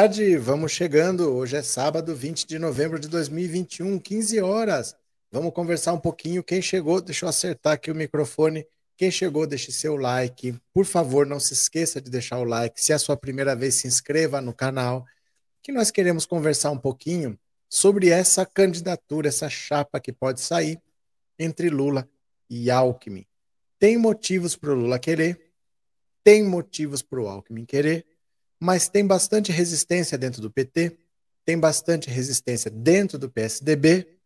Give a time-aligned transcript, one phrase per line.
[0.00, 1.34] Tarde, vamos chegando.
[1.34, 4.94] Hoje é sábado, 20 de novembro de 2021, 15 horas.
[5.28, 6.44] Vamos conversar um pouquinho.
[6.44, 8.64] Quem chegou, deixa eu acertar aqui o microfone.
[8.96, 10.56] Quem chegou, deixe seu like.
[10.72, 12.80] Por favor, não se esqueça de deixar o like.
[12.80, 15.04] Se é a sua primeira vez, se inscreva no canal.
[15.60, 17.36] Que nós queremos conversar um pouquinho
[17.68, 20.80] sobre essa candidatura, essa chapa que pode sair
[21.36, 22.08] entre Lula
[22.48, 23.26] e Alckmin.
[23.80, 25.50] Tem motivos para o Lula querer,
[26.22, 28.06] tem motivos para o Alckmin querer,
[28.60, 30.98] mas tem bastante resistência dentro do PT,
[31.44, 34.18] tem bastante resistência dentro do PSDB,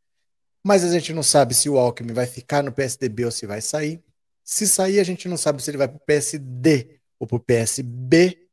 [0.64, 3.60] mas a gente não sabe se o Alckmin vai ficar no PSDB ou se vai
[3.60, 4.02] sair.
[4.44, 7.40] Se sair, a gente não sabe se ele vai para o PSD ou para o
[7.40, 8.48] PSB.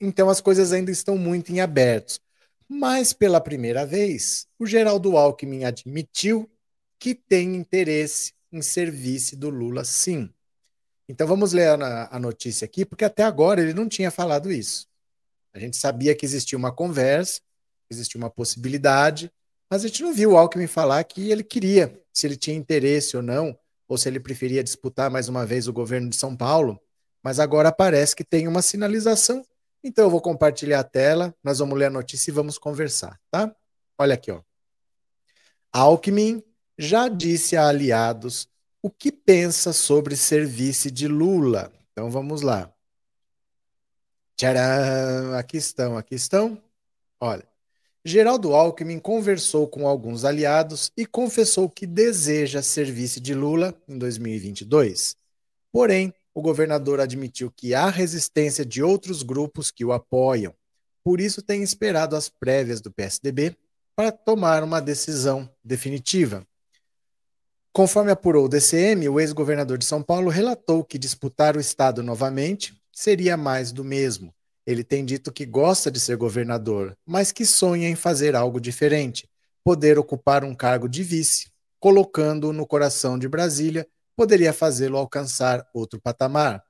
[0.00, 2.20] Então as coisas ainda estão muito em aberto.
[2.68, 6.50] Mas pela primeira vez, o Geraldo Alckmin admitiu
[6.98, 10.30] que tem interesse em serviço do Lula, sim.
[11.08, 14.88] Então vamos ler a, a notícia aqui, porque até agora ele não tinha falado isso.
[15.54, 17.40] A gente sabia que existia uma conversa,
[17.88, 19.30] existia uma possibilidade,
[19.70, 23.16] mas a gente não viu o Alckmin falar que ele queria, se ele tinha interesse
[23.16, 23.56] ou não,
[23.88, 26.80] ou se ele preferia disputar mais uma vez o governo de São Paulo.
[27.22, 29.46] Mas agora parece que tem uma sinalização.
[29.82, 33.54] Então eu vou compartilhar a tela, nós vamos ler a notícia e vamos conversar, tá?
[33.96, 34.42] Olha aqui, ó.
[35.72, 36.42] Alckmin
[36.76, 38.48] já disse a aliados
[38.82, 41.72] o que pensa sobre ser vice de Lula.
[41.92, 42.73] Então vamos lá.
[44.44, 45.32] Tcharam!
[45.38, 46.60] Aqui estão, aqui estão.
[47.18, 47.48] Olha.
[48.04, 53.96] Geraldo Alckmin conversou com alguns aliados e confessou que deseja ser vice de Lula em
[53.96, 55.16] 2022.
[55.72, 60.54] Porém, o governador admitiu que há resistência de outros grupos que o apoiam.
[61.02, 63.56] Por isso, tem esperado as prévias do PSDB
[63.96, 66.46] para tomar uma decisão definitiva.
[67.72, 72.74] Conforme apurou o DCM, o ex-governador de São Paulo relatou que disputar o Estado novamente
[72.94, 74.32] seria mais do mesmo.
[74.66, 79.28] Ele tem dito que gosta de ser governador, mas que sonha em fazer algo diferente,
[79.62, 81.50] poder ocupar um cargo de vice,
[81.80, 86.62] colocando-o no coração de Brasília, poderia fazê-lo alcançar outro patamar.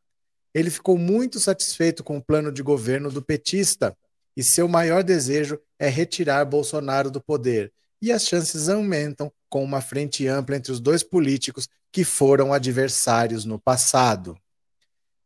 [0.53, 3.97] Ele ficou muito satisfeito com o plano de governo do petista
[4.37, 9.81] e seu maior desejo é retirar Bolsonaro do poder, e as chances aumentam com uma
[9.81, 14.37] frente ampla entre os dois políticos que foram adversários no passado.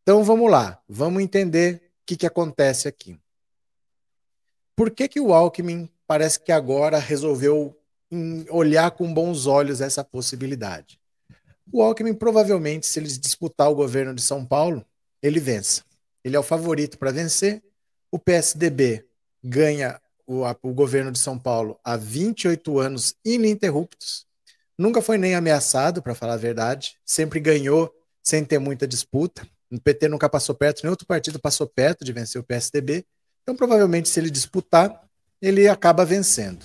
[0.09, 3.21] Então vamos lá, vamos entender o que, que acontece aqui.
[4.75, 7.79] Por que, que o Alckmin parece que agora resolveu
[8.49, 10.99] olhar com bons olhos essa possibilidade?
[11.71, 14.83] O Alckmin provavelmente, se ele disputar o governo de São Paulo,
[15.23, 15.85] ele vença.
[16.25, 17.63] Ele é o favorito para vencer.
[18.11, 19.05] O PSDB
[19.45, 24.27] ganha o, a, o governo de São Paulo há 28 anos ininterruptos.
[24.79, 26.97] Nunca foi nem ameaçado, para falar a verdade.
[27.05, 29.47] Sempre ganhou sem ter muita disputa.
[29.71, 33.05] O PT nunca passou perto, nem outro partido passou perto de vencer o PSDB.
[33.43, 35.09] Então, provavelmente, se ele disputar,
[35.41, 36.65] ele acaba vencendo.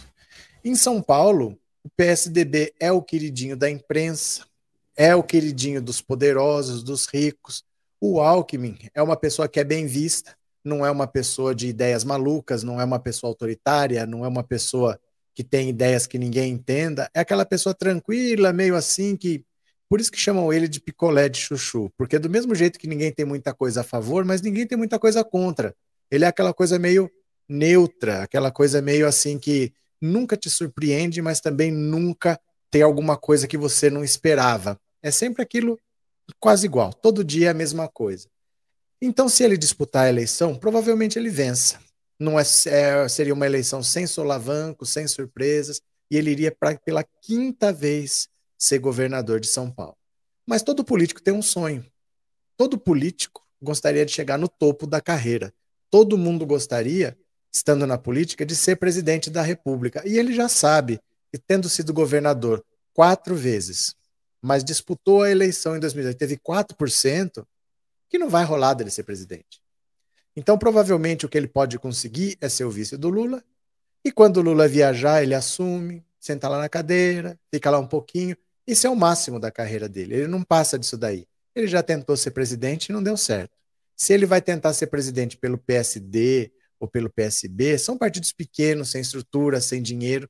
[0.63, 4.45] Em São Paulo, o PSDB é o queridinho da imprensa,
[4.95, 7.63] é o queridinho dos poderosos, dos ricos.
[7.99, 12.03] O Alckmin é uma pessoa que é bem vista, não é uma pessoa de ideias
[12.03, 14.99] malucas, não é uma pessoa autoritária, não é uma pessoa
[15.35, 17.09] que tem ideias que ninguém entenda.
[17.13, 19.43] É aquela pessoa tranquila, meio assim, que
[19.93, 23.11] por isso que chamam ele de picolé de chuchu, porque do mesmo jeito que ninguém
[23.11, 25.75] tem muita coisa a favor, mas ninguém tem muita coisa contra.
[26.09, 27.11] Ele é aquela coisa meio
[27.47, 32.41] neutra, aquela coisa meio assim que nunca te surpreende, mas também nunca
[32.71, 34.81] tem alguma coisa que você não esperava.
[34.99, 35.79] É sempre aquilo
[36.39, 38.27] quase igual, todo dia é a mesma coisa.
[38.99, 41.79] Então, se ele disputar a eleição, provavelmente ele vença.
[42.19, 45.79] Não é, é seria uma eleição sem solavanco, sem surpresas,
[46.09, 48.32] e ele iria pra, pela quinta vez
[48.63, 49.97] ser governador de São Paulo.
[50.45, 51.85] Mas todo político tem um sonho.
[52.55, 55.53] Todo político gostaria de chegar no topo da carreira.
[55.91, 57.17] Todo mundo gostaria,
[57.53, 60.01] estando na política, de ser presidente da República.
[60.07, 62.63] E ele já sabe que, tendo sido governador
[62.93, 63.95] quatro vezes,
[64.41, 67.45] mas disputou a eleição em 2008, teve 4%,
[68.07, 69.61] que não vai rolar dele ser presidente.
[70.37, 73.43] Então, provavelmente, o que ele pode conseguir é ser o vice do Lula.
[74.05, 78.37] E quando o Lula viajar, ele assume, senta lá na cadeira, fica lá um pouquinho,
[78.65, 80.15] isso é o máximo da carreira dele.
[80.15, 81.27] Ele não passa disso daí.
[81.55, 83.51] Ele já tentou ser presidente e não deu certo.
[83.95, 89.01] Se ele vai tentar ser presidente pelo PSD ou pelo PSB, são partidos pequenos, sem
[89.01, 90.29] estrutura, sem dinheiro.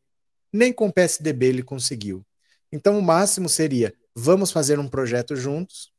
[0.51, 2.25] Nem com o PSDB ele conseguiu.
[2.71, 5.91] Então, o máximo seria: vamos fazer um projeto juntos.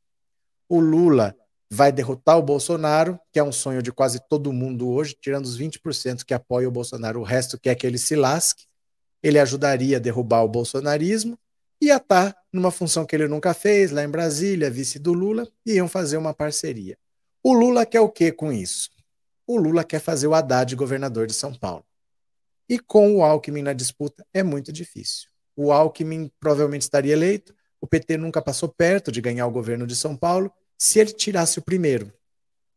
[0.69, 1.35] O Lula
[1.69, 5.57] vai derrotar o Bolsonaro, que é um sonho de quase todo mundo hoje, tirando os
[5.57, 8.65] 20% que apoiam o Bolsonaro, o resto quer que ele se lasque.
[9.23, 11.37] Ele ajudaria a derrubar o bolsonarismo
[11.87, 15.73] ia estar numa função que ele nunca fez, lá em Brasília, vice do Lula, e
[15.73, 16.97] iam fazer uma parceria.
[17.43, 18.89] O Lula quer o que com isso?
[19.47, 21.85] o Lula quer fazer o Haddad governador de São Paulo.
[22.67, 25.29] E com o Alckmin na disputa é muito difícil.
[25.55, 29.95] O Alckmin provavelmente estaria eleito, o PT nunca passou perto de ganhar o governo de
[29.95, 30.51] São Paulo.
[30.77, 32.11] Se ele tirasse o primeiro,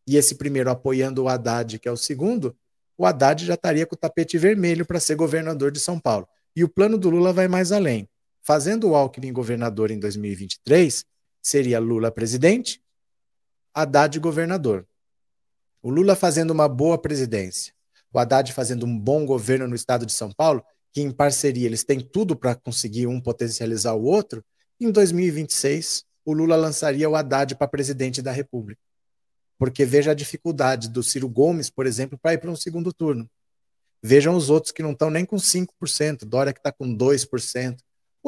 [0.07, 2.55] e esse primeiro apoiando o Haddad, que é o segundo,
[2.97, 6.29] o Haddad já estaria com o tapete vermelho para ser governador de São Paulo.
[6.55, 8.09] E o plano do Lula vai mais além.
[8.49, 11.05] Fazendo o Alckmin governador em 2023,
[11.43, 12.83] seria Lula presidente,
[13.75, 14.89] Haddad governador.
[15.83, 17.75] O Lula fazendo uma boa presidência,
[18.11, 20.65] o Haddad fazendo um bom governo no estado de São Paulo,
[20.95, 24.43] que em parceria eles têm tudo para conseguir um potencializar o outro,
[24.81, 28.81] em 2026 o Lula lançaria o Haddad para presidente da República.
[29.59, 33.29] Porque veja a dificuldade do Ciro Gomes, por exemplo, para ir para um segundo turno.
[34.03, 37.77] Vejam os outros que não estão nem com 5%, Dória que está com 2%.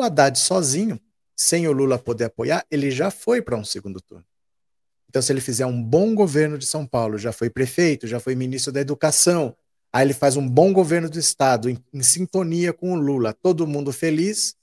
[0.00, 0.98] O Haddad sozinho,
[1.36, 4.24] sem o Lula poder apoiar, ele já foi para um segundo turno.
[5.06, 8.34] Então, se ele fizer um bom governo de São Paulo, já foi prefeito, já foi
[8.34, 9.54] ministro da Educação,
[9.92, 13.66] aí ele faz um bom governo do Estado, em, em sintonia com o Lula, todo
[13.66, 14.56] mundo feliz,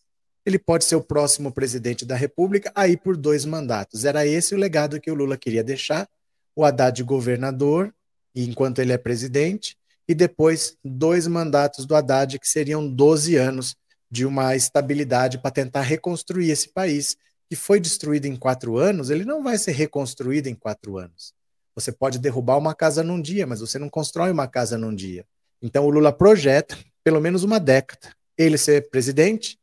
[0.44, 4.06] ele pode ser o próximo presidente da República, aí por dois mandatos.
[4.06, 6.10] Era esse o legado que o Lula queria deixar:
[6.56, 7.94] o Haddad governador,
[8.34, 13.76] enquanto ele é presidente, e depois dois mandatos do Haddad, que seriam 12 anos
[14.10, 17.18] de uma estabilidade para tentar reconstruir esse país
[17.50, 21.34] que foi destruído em quatro anos, ele não vai ser reconstruído em quatro anos.
[21.76, 25.26] Você pode derrubar uma casa num dia, mas você não constrói uma casa num dia.
[25.62, 28.14] Então o Lula projeta pelo menos uma década.
[28.38, 29.58] Ele ser presidente,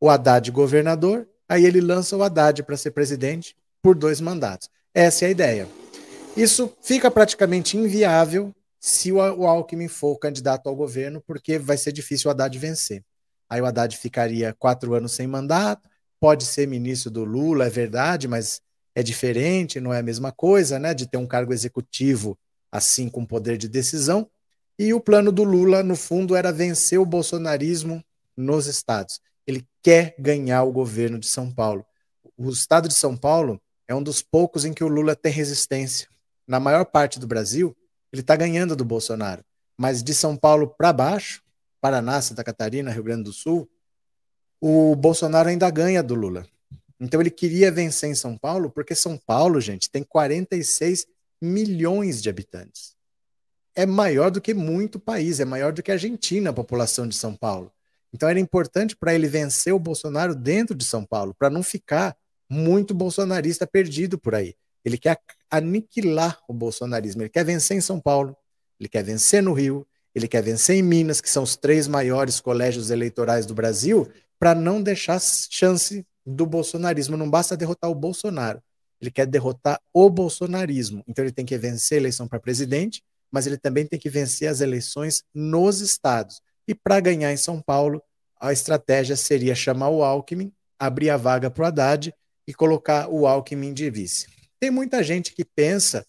[0.00, 4.70] o Haddad governador, aí ele lança o Haddad para ser presidente por dois mandatos.
[4.94, 5.68] Essa é a ideia.
[6.36, 12.28] Isso fica praticamente inviável se o Alckmin for candidato ao governo, porque vai ser difícil
[12.28, 13.02] o Haddad vencer.
[13.48, 15.88] Aí o Haddad ficaria quatro anos sem mandato,
[16.20, 18.60] pode ser ministro do Lula, é verdade, mas
[18.94, 20.92] é diferente, não é a mesma coisa, né?
[20.92, 22.38] De ter um cargo executivo
[22.70, 24.28] assim com poder de decisão.
[24.78, 28.02] E o plano do Lula, no fundo, era vencer o bolsonarismo
[28.36, 29.20] nos estados.
[29.46, 31.84] Ele quer ganhar o governo de São Paulo.
[32.36, 36.08] O estado de São Paulo é um dos poucos em que o Lula tem resistência.
[36.46, 37.76] Na maior parte do Brasil,
[38.12, 39.44] ele está ganhando do Bolsonaro.
[39.76, 41.42] Mas de São Paulo para baixo,
[41.80, 43.68] Paraná, Santa Catarina, Rio Grande do Sul,
[44.60, 46.46] o Bolsonaro ainda ganha do Lula.
[47.00, 51.06] Então ele queria vencer em São Paulo, porque São Paulo, gente, tem 46
[51.40, 52.96] milhões de habitantes.
[53.74, 57.14] É maior do que muito país, é maior do que a Argentina, a população de
[57.14, 57.72] São Paulo.
[58.12, 62.16] Então era importante para ele vencer o Bolsonaro dentro de São Paulo, para não ficar
[62.48, 64.56] muito bolsonarista perdido por aí.
[64.84, 68.36] Ele quer aniquilar o bolsonarismo, ele quer vencer em São Paulo,
[68.80, 69.86] ele quer vencer no Rio,
[70.18, 74.08] ele quer vencer em Minas, que são os três maiores colégios eleitorais do Brasil,
[74.38, 77.16] para não deixar chance do bolsonarismo.
[77.16, 78.62] Não basta derrotar o Bolsonaro,
[79.00, 81.02] ele quer derrotar o bolsonarismo.
[81.06, 84.48] Então ele tem que vencer a eleição para presidente, mas ele também tem que vencer
[84.48, 86.40] as eleições nos estados.
[86.66, 88.02] E para ganhar em São Paulo,
[88.40, 92.14] a estratégia seria chamar o Alckmin, abrir a vaga para o Haddad
[92.46, 94.26] e colocar o Alckmin de vice.
[94.60, 96.04] Tem muita gente que pensa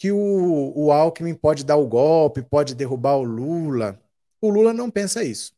[0.00, 4.00] que o, o Alckmin pode dar o golpe, pode derrubar o Lula.
[4.40, 5.52] O Lula não pensa isso.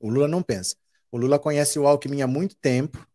[0.00, 0.74] O Lula não pensa.
[1.12, 3.06] O Lula conhece o Alckmin há muito tempo.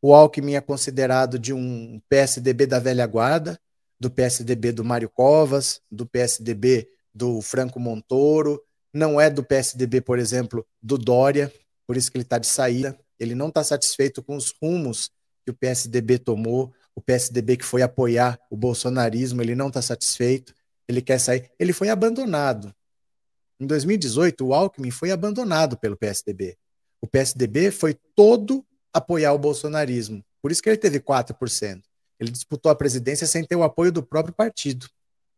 [0.00, 3.60] O Alckmin é considerado de um PSDB da velha guarda,
[3.98, 8.62] do PSDB do Mário Covas, do PSDB do Franco Montoro,
[8.94, 11.52] não é do PSDB, por exemplo, do Dória,
[11.84, 12.96] por isso que ele está de saída.
[13.18, 15.10] Ele não está satisfeito com os rumos
[15.44, 20.54] que o PSDB tomou, o PSDB que foi apoiar o bolsonarismo, ele não está satisfeito,
[20.88, 21.50] ele quer sair.
[21.58, 22.74] Ele foi abandonado.
[23.58, 26.56] Em 2018, o Alckmin foi abandonado pelo PSDB.
[27.00, 30.24] O PSDB foi todo apoiar o bolsonarismo.
[30.42, 31.82] Por isso que ele teve 4%.
[32.18, 34.88] Ele disputou a presidência sem ter o apoio do próprio partido.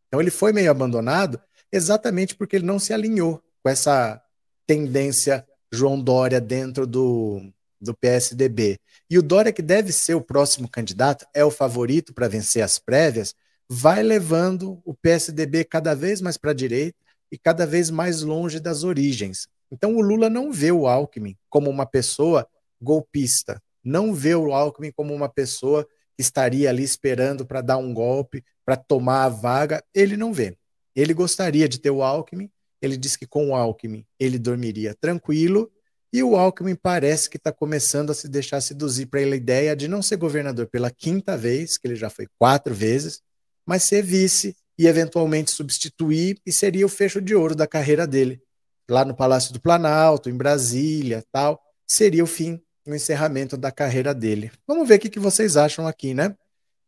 [0.09, 1.41] Então ele foi meio abandonado
[1.71, 4.21] exatamente porque ele não se alinhou com essa
[4.67, 7.41] tendência João Dória dentro do,
[7.83, 8.79] do PSDB.
[9.11, 12.79] E o Dória, que deve ser o próximo candidato, é o favorito para vencer as
[12.79, 13.35] prévias,
[13.69, 16.97] vai levando o PSDB cada vez mais para a direita
[17.31, 19.49] e cada vez mais longe das origens.
[19.71, 22.47] Então o Lula não vê o Alckmin como uma pessoa
[22.81, 25.85] golpista, não vê o Alckmin como uma pessoa
[26.15, 30.57] que estaria ali esperando para dar um golpe, para tomar a vaga, ele não vê.
[30.95, 32.51] Ele gostaria de ter o Alckmin,
[32.83, 35.71] ele diz que com o Alckmin ele dormiria tranquilo,
[36.13, 39.89] e o Alckmin parece que está começando a se deixar seduzir para a ideia de
[39.89, 43.23] não ser governador pela quinta vez, que ele já foi quatro vezes,
[43.67, 48.43] mas ser vice e eventualmente substituir, e seria o fecho de ouro da carreira dele
[48.89, 54.15] lá no Palácio do Planalto, em Brasília, tal, seria o fim, o encerramento da carreira
[54.15, 54.51] dele.
[54.67, 56.37] Vamos ver o que vocês acham aqui, né?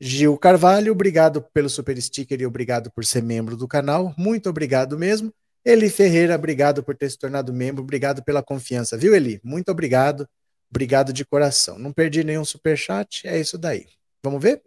[0.01, 4.13] Gil Carvalho, obrigado pelo super sticker e obrigado por ser membro do canal.
[4.19, 5.33] Muito obrigado mesmo.
[5.65, 9.41] Eli Ferreira, obrigado por ter se tornado membro, obrigado pela confiança, viu, Eli?
[9.43, 10.29] Muito obrigado,
[10.71, 11.79] obrigado de coração.
[11.79, 13.87] Não perdi nenhum super chat, é isso daí.
[14.23, 14.63] Vamos ver?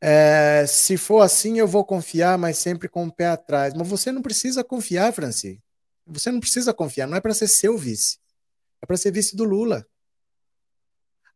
[0.00, 3.72] É, se for assim, eu vou confiar, mas sempre com o pé atrás.
[3.74, 5.58] Mas você não precisa confiar, Franci.
[6.06, 8.18] Você não precisa confiar, não é para ser seu vice.
[8.82, 9.86] É para ser vice do Lula.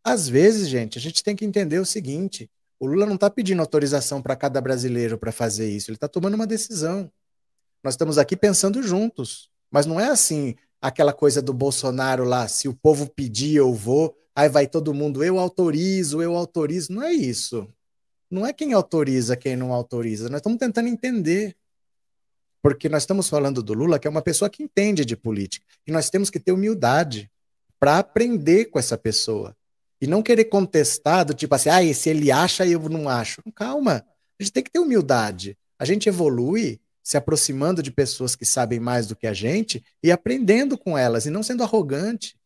[0.04, 3.60] Às vezes, gente, a gente tem que entender o seguinte: o Lula não está pedindo
[3.60, 7.10] autorização para cada brasileiro para fazer isso, ele está tomando uma decisão.
[7.82, 9.50] Nós estamos aqui pensando juntos.
[9.70, 14.16] Mas não é assim aquela coisa do Bolsonaro lá, se o povo pedir, eu vou,
[14.34, 16.92] aí vai todo mundo, eu autorizo, eu autorizo.
[16.92, 17.68] Não é isso.
[18.30, 20.28] Não é quem autoriza, quem não autoriza.
[20.28, 21.56] Nós estamos tentando entender.
[22.62, 25.66] Porque nós estamos falando do Lula, que é uma pessoa que entende de política.
[25.86, 27.30] E nós temos que ter humildade
[27.78, 29.56] para aprender com essa pessoa.
[30.00, 33.42] E não querer contestar do tipo assim, ah, se ele acha, eu não acho.
[33.54, 34.04] Calma.
[34.38, 35.56] A gente tem que ter humildade.
[35.78, 40.12] A gente evolui se aproximando de pessoas que sabem mais do que a gente e
[40.12, 42.38] aprendendo com elas e não sendo arrogante.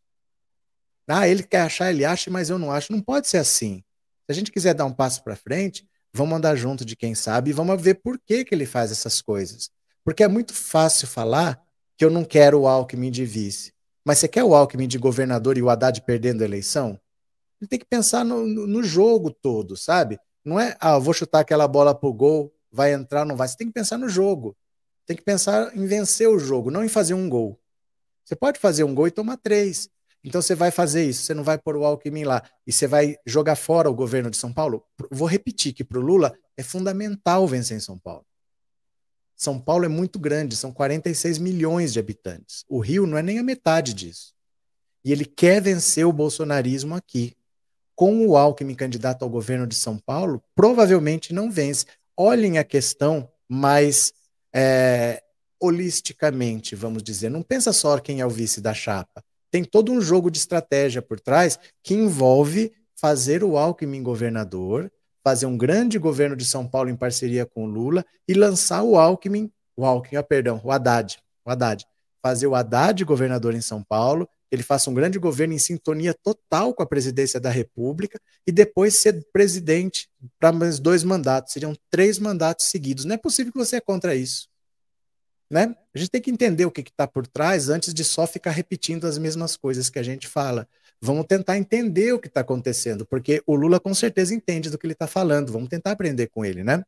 [1.06, 2.92] Ah, ele quer achar, ele acha, mas eu não acho.
[2.92, 3.84] Não pode ser assim.
[4.26, 7.50] Se a gente quiser dar um passo para frente, vamos andar junto de quem sabe
[7.50, 9.70] e vamos ver por que, que ele faz essas coisas.
[10.02, 11.60] Porque é muito fácil falar
[11.96, 13.72] que eu não quero o Alckmin de vice.
[14.04, 16.98] Mas você quer o Alckmin de governador e o Haddad perdendo a eleição?
[17.60, 20.18] Ele tem que pensar no, no, jogo todo, sabe?
[20.44, 23.46] Não é, ah, vou chutar aquela bola pro gol, vai entrar, não vai.
[23.46, 24.56] Você tem que pensar no jogo.
[25.06, 27.58] Tem que pensar em vencer o jogo, não em fazer um gol.
[28.24, 29.88] Você pode fazer um gol e tomar três.
[30.24, 33.16] Então você vai fazer isso, você não vai pôr o Alckmin lá e você vai
[33.26, 34.82] jogar fora o governo de São Paulo.
[35.10, 38.24] Vou repetir que para o Lula é fundamental vencer em São Paulo.
[39.36, 42.64] São Paulo é muito grande, são 46 milhões de habitantes.
[42.68, 44.32] O Rio não é nem a metade disso.
[45.04, 47.36] E ele quer vencer o bolsonarismo aqui.
[47.94, 51.84] Com o Alckmin candidato ao governo de São Paulo, provavelmente não vence
[52.16, 54.12] olhem a questão mais
[54.54, 55.22] é,
[55.60, 57.30] holisticamente, vamos dizer.
[57.30, 59.22] Não pensa só quem é o vice da chapa.
[59.50, 64.90] Tem todo um jogo de estratégia por trás que envolve fazer o Alckmin governador,
[65.22, 68.96] fazer um grande governo de São Paulo em parceria com o Lula e lançar o
[68.96, 71.84] Alckmin, o Alckmin, ah, perdão, o Haddad, o Haddad,
[72.22, 76.72] fazer o Haddad governador em São Paulo ele faça um grande governo em sintonia total
[76.74, 80.08] com a presidência da República e depois ser presidente
[80.38, 81.52] para mais dois mandatos.
[81.52, 83.04] Seriam três mandatos seguidos.
[83.04, 84.48] Não é possível que você é contra isso.
[85.50, 85.74] Né?
[85.94, 89.06] A gente tem que entender o que está por trás antes de só ficar repetindo
[89.06, 90.66] as mesmas coisas que a gente fala.
[91.00, 94.86] Vamos tentar entender o que está acontecendo, porque o Lula com certeza entende do que
[94.86, 95.52] ele está falando.
[95.52, 96.82] Vamos tentar aprender com ele, né?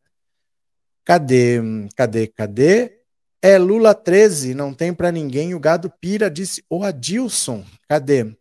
[1.04, 1.61] Cadê?
[1.94, 2.26] Cadê?
[2.26, 3.05] Cadê?
[3.43, 5.55] É Lula 13, não tem para ninguém.
[5.55, 7.64] O gado pira, disse o Adilson.
[7.88, 8.35] Cadê?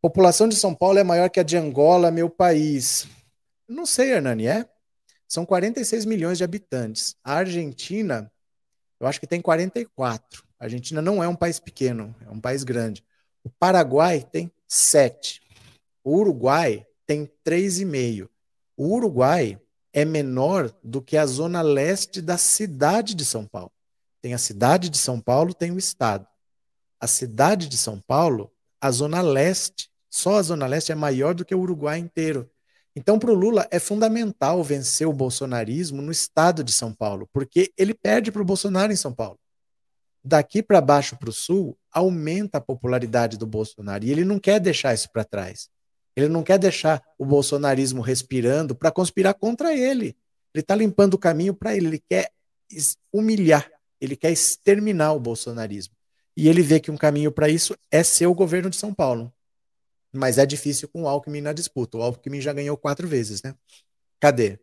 [0.00, 3.08] População de São Paulo é maior que a de Angola, meu país.
[3.66, 4.64] Não sei, Hernani, é?
[5.26, 7.16] São 46 milhões de habitantes.
[7.22, 8.30] A Argentina,
[8.98, 10.44] eu acho que tem 44.
[10.58, 13.04] A Argentina não é um país pequeno, é um país grande.
[13.44, 15.42] O Paraguai tem 7.
[16.02, 18.28] O Uruguai tem 3,5.
[18.76, 19.60] O Uruguai
[19.92, 23.72] é menor do que a zona leste da cidade de São Paulo.
[24.20, 26.26] Tem a cidade de São Paulo, tem o estado.
[27.00, 31.44] A cidade de São Paulo, a zona leste, só a zona leste é maior do
[31.44, 32.50] que o Uruguai inteiro.
[32.96, 37.72] Então, para o Lula, é fundamental vencer o bolsonarismo no estado de São Paulo, porque
[37.76, 39.38] ele perde para o Bolsonaro em São Paulo.
[40.24, 44.58] Daqui para baixo para o sul, aumenta a popularidade do Bolsonaro e ele não quer
[44.58, 45.68] deixar isso para trás.
[46.18, 50.16] Ele não quer deixar o bolsonarismo respirando para conspirar contra ele.
[50.52, 51.86] Ele está limpando o caminho para ele.
[51.86, 52.32] Ele quer
[53.12, 53.70] humilhar,
[54.00, 55.94] ele quer exterminar o bolsonarismo.
[56.36, 59.32] E ele vê que um caminho para isso é ser o governo de São Paulo.
[60.12, 61.98] Mas é difícil com o Alckmin na disputa.
[61.98, 63.54] O Alckmin já ganhou quatro vezes, né?
[64.18, 64.58] Cadê?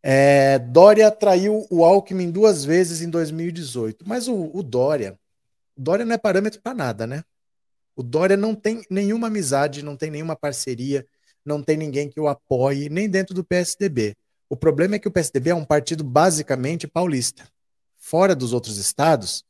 [0.00, 4.06] É, Dória traiu o Alckmin duas vezes em 2018.
[4.06, 5.18] Mas o, o Dória,
[5.76, 7.24] o Dória não é parâmetro para nada, né?
[7.96, 11.06] O Dória não tem nenhuma amizade, não tem nenhuma parceria,
[11.44, 14.16] não tem ninguém que o apoie, nem dentro do PSDB.
[14.48, 17.48] O problema é que o PSDB é um partido basicamente paulista.
[17.96, 19.44] Fora dos outros estados,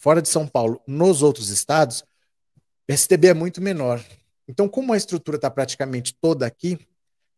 [0.00, 4.04] fora de São Paulo, nos outros estados, o PSDB é muito menor.
[4.46, 6.78] Então, como a estrutura está praticamente toda aqui,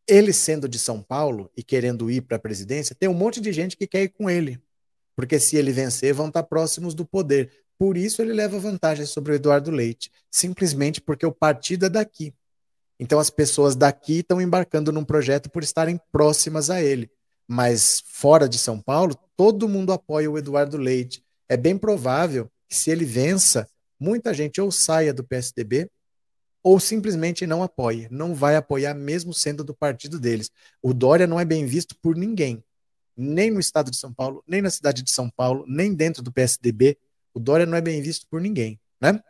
[0.09, 3.53] ele sendo de São Paulo e querendo ir para a presidência, tem um monte de
[3.53, 4.61] gente que quer ir com ele.
[5.17, 7.64] Porque se ele vencer, vão estar tá próximos do poder.
[7.79, 12.33] Por isso ele leva vantagem sobre o Eduardo Leite, simplesmente porque o partido é daqui.
[12.99, 17.11] Então as pessoas daqui estão embarcando num projeto por estarem próximas a ele.
[17.47, 21.23] Mas fora de São Paulo, todo mundo apoia o Eduardo Leite.
[21.49, 25.91] É bem provável que se ele vença, muita gente ou saia do PSDB
[26.65, 28.09] ou simplesmente não apoie.
[28.11, 30.51] Não vai apoiar, mesmo sendo do partido deles.
[30.81, 32.65] O Dória não é bem visto por ninguém,
[33.15, 36.33] nem no estado de São Paulo, nem na cidade de São Paulo, nem dentro do
[36.33, 36.97] PSDB.
[37.35, 39.21] O Dória não é bem visto por ninguém, né?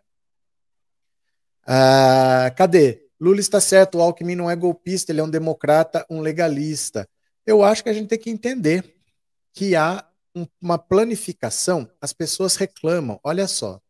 [1.66, 3.08] Ah, cadê?
[3.18, 7.08] Lula está certo, o Alckmin não é golpista, ele é um democrata, um legalista.
[7.46, 8.94] Eu acho que a gente tem que entender
[9.52, 13.80] que há um, uma planificação, as pessoas reclamam, olha só,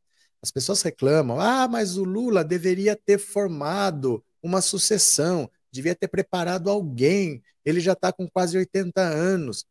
[0.43, 6.71] as pessoas reclamam: ah, mas o Lula deveria ter formado uma sucessão, devia ter preparado
[6.71, 9.65] alguém, ele já está com quase 80 anos.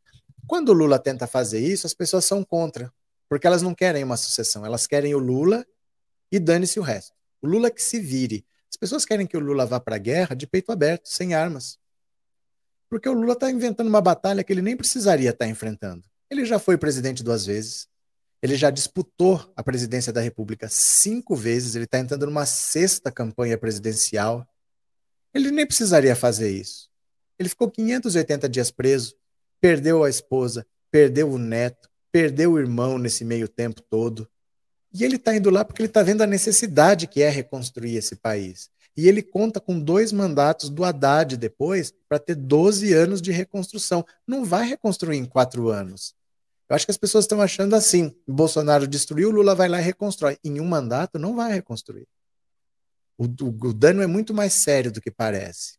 [0.48, 2.92] Quando o Lula tenta fazer isso, as pessoas são contra,
[3.30, 5.66] porque elas não querem uma sucessão, elas querem o Lula
[6.32, 7.14] e dane-se o resto.
[7.42, 8.46] O Lula que se vire.
[8.70, 11.78] As pessoas querem que o Lula vá para a guerra de peito aberto, sem armas.
[12.90, 16.04] Porque o Lula está inventando uma batalha que ele nem precisaria estar tá enfrentando.
[16.30, 17.88] Ele já foi presidente duas vezes,
[18.44, 23.58] ele já disputou a presidência da República cinco vezes, ele está entrando numa sexta campanha
[23.58, 24.46] presidencial.
[25.34, 26.90] Ele nem precisaria fazer isso.
[27.40, 29.16] Ele ficou 580 dias preso,
[29.62, 34.30] perdeu a esposa, perdeu o neto, perdeu o irmão nesse meio tempo todo.
[34.94, 38.16] E ele está indo lá porque ele está vendo a necessidade que é reconstruir esse
[38.16, 38.70] país.
[38.96, 44.06] E ele conta com dois mandatos do Haddad depois para ter 12 anos de reconstrução.
[44.28, 46.14] Não vai reconstruir em quatro anos.
[46.70, 50.38] Eu acho que as pessoas estão achando assim: Bolsonaro destruiu, Lula vai lá e reconstrói.
[50.44, 52.08] Em um mandato, não vai reconstruir.
[53.18, 55.78] O, o, o dano é muito mais sério do que parece.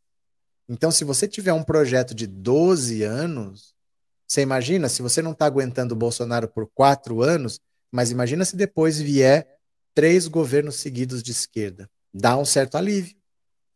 [0.68, 3.73] Então, se você tiver um projeto de 12 anos,
[4.34, 7.60] você imagina, se você não está aguentando o Bolsonaro por quatro anos,
[7.92, 9.46] mas imagina se depois vier
[9.94, 11.88] três governos seguidos de esquerda.
[12.12, 13.14] Dá um certo alívio,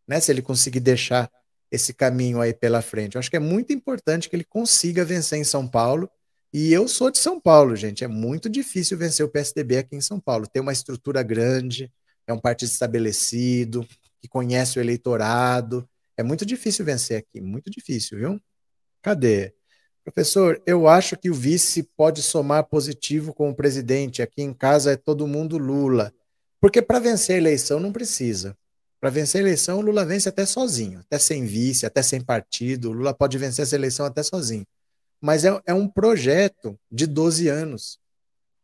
[0.06, 0.18] né?
[0.18, 1.30] Se ele conseguir deixar
[1.70, 3.14] esse caminho aí pela frente.
[3.14, 6.10] Eu acho que é muito importante que ele consiga vencer em São Paulo
[6.52, 8.02] e eu sou de São Paulo, gente.
[8.02, 10.46] É muito difícil vencer o PSDB aqui em São Paulo.
[10.46, 11.92] Tem uma estrutura grande,
[12.26, 13.86] é um partido estabelecido,
[14.20, 15.88] que conhece o eleitorado.
[16.16, 18.40] É muito difícil vencer aqui, muito difícil, viu?
[19.02, 19.54] Cadê?
[20.12, 24.22] Professor, eu acho que o vice pode somar positivo com o presidente.
[24.22, 26.12] Aqui em casa é todo mundo Lula.
[26.60, 28.56] Porque para vencer a eleição não precisa.
[29.00, 32.90] Para vencer a eleição, o Lula vence até sozinho, até sem vice, até sem partido.
[32.90, 34.66] O Lula pode vencer essa eleição até sozinho
[35.20, 37.98] mas é, é um projeto de 12 anos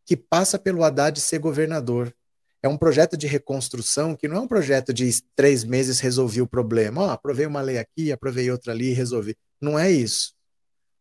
[0.06, 2.14] que passa pelo Haddad ser governador.
[2.62, 6.46] É um projeto de reconstrução que não é um projeto de três meses resolvi o
[6.46, 7.02] problema.
[7.02, 9.36] Ó, oh, aprovei uma lei aqui, aprovei outra ali e resolvi.
[9.60, 10.33] Não é isso.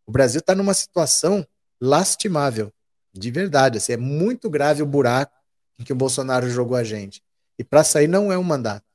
[0.06, 1.46] O Brasil está numa situação
[1.80, 2.72] lastimável,
[3.14, 3.78] de verdade.
[3.78, 5.34] Assim, é muito grave o buraco
[5.80, 7.24] em que o Bolsonaro jogou a gente.
[7.58, 8.86] E para sair não é um mandato.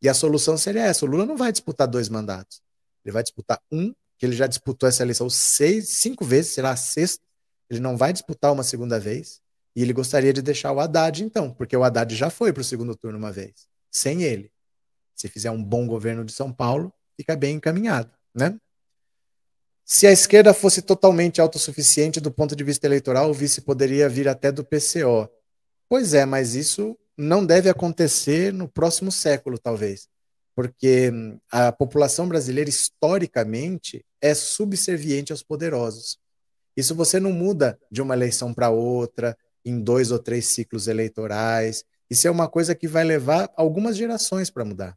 [0.00, 2.60] E a solução seria essa: o Lula não vai disputar dois mandatos.
[3.04, 6.76] Ele vai disputar um que ele já disputou essa eleição seis, cinco vezes, será a
[6.76, 7.24] sexta.
[7.68, 9.40] Ele não vai disputar uma segunda vez.
[9.74, 12.64] E ele gostaria de deixar o Haddad, então, porque o Haddad já foi para o
[12.64, 14.52] segundo turno uma vez, sem ele.
[15.14, 18.58] Se fizer um bom governo de São Paulo, fica bem encaminhado, né?
[19.84, 24.28] Se a esquerda fosse totalmente autossuficiente do ponto de vista eleitoral, o vice poderia vir
[24.28, 25.28] até do PCO.
[25.88, 30.08] Pois é, mas isso não deve acontecer no próximo século, talvez
[30.54, 36.18] porque hum, a população brasileira, historicamente, é subserviente aos poderosos.
[36.76, 41.84] Isso você não muda de uma eleição para outra, em dois ou três ciclos eleitorais.
[42.08, 44.96] Isso é uma coisa que vai levar algumas gerações para mudar.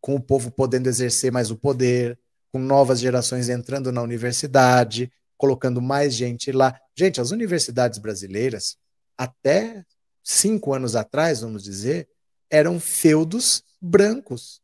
[0.00, 2.18] Com o povo podendo exercer mais o poder,
[2.56, 6.74] com novas gerações entrando na universidade, colocando mais gente lá.
[6.96, 8.78] Gente, as universidades brasileiras,
[9.18, 9.84] até
[10.24, 12.08] cinco anos atrás, vamos dizer,
[12.50, 14.62] eram feudos brancos.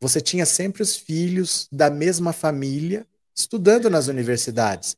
[0.00, 4.96] Você tinha sempre os filhos da mesma família estudando nas universidades.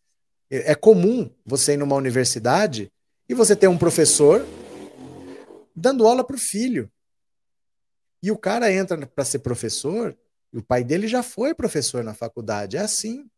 [0.49, 2.93] É, é comum você ir numa universidade
[3.29, 4.47] e você ter um professor
[5.75, 6.89] dando aula para o filho.
[8.23, 10.17] E o cara entra para ser professor,
[10.55, 12.77] e o pai dele já foi professor na faculdade.
[12.77, 13.29] É assim.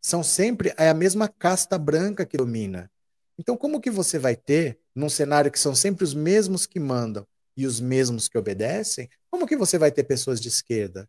[0.00, 2.90] São sempre é a mesma casta branca que domina.
[3.38, 7.26] Então, como que você vai ter, num cenário que são sempre os mesmos que mandam
[7.54, 11.06] e os mesmos que obedecem, como que você vai ter pessoas de esquerda?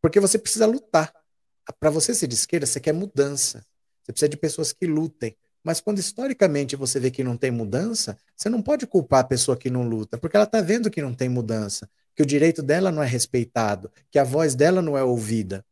[0.00, 1.12] Porque você precisa lutar.
[1.80, 3.66] Para você ser de esquerda, você quer mudança.
[4.04, 5.36] Você precisa de pessoas que lutem.
[5.64, 9.56] Mas quando historicamente você vê que não tem mudança, você não pode culpar a pessoa
[9.56, 12.90] que não luta, porque ela está vendo que não tem mudança, que o direito dela
[12.90, 15.64] não é respeitado, que a voz dela não é ouvida.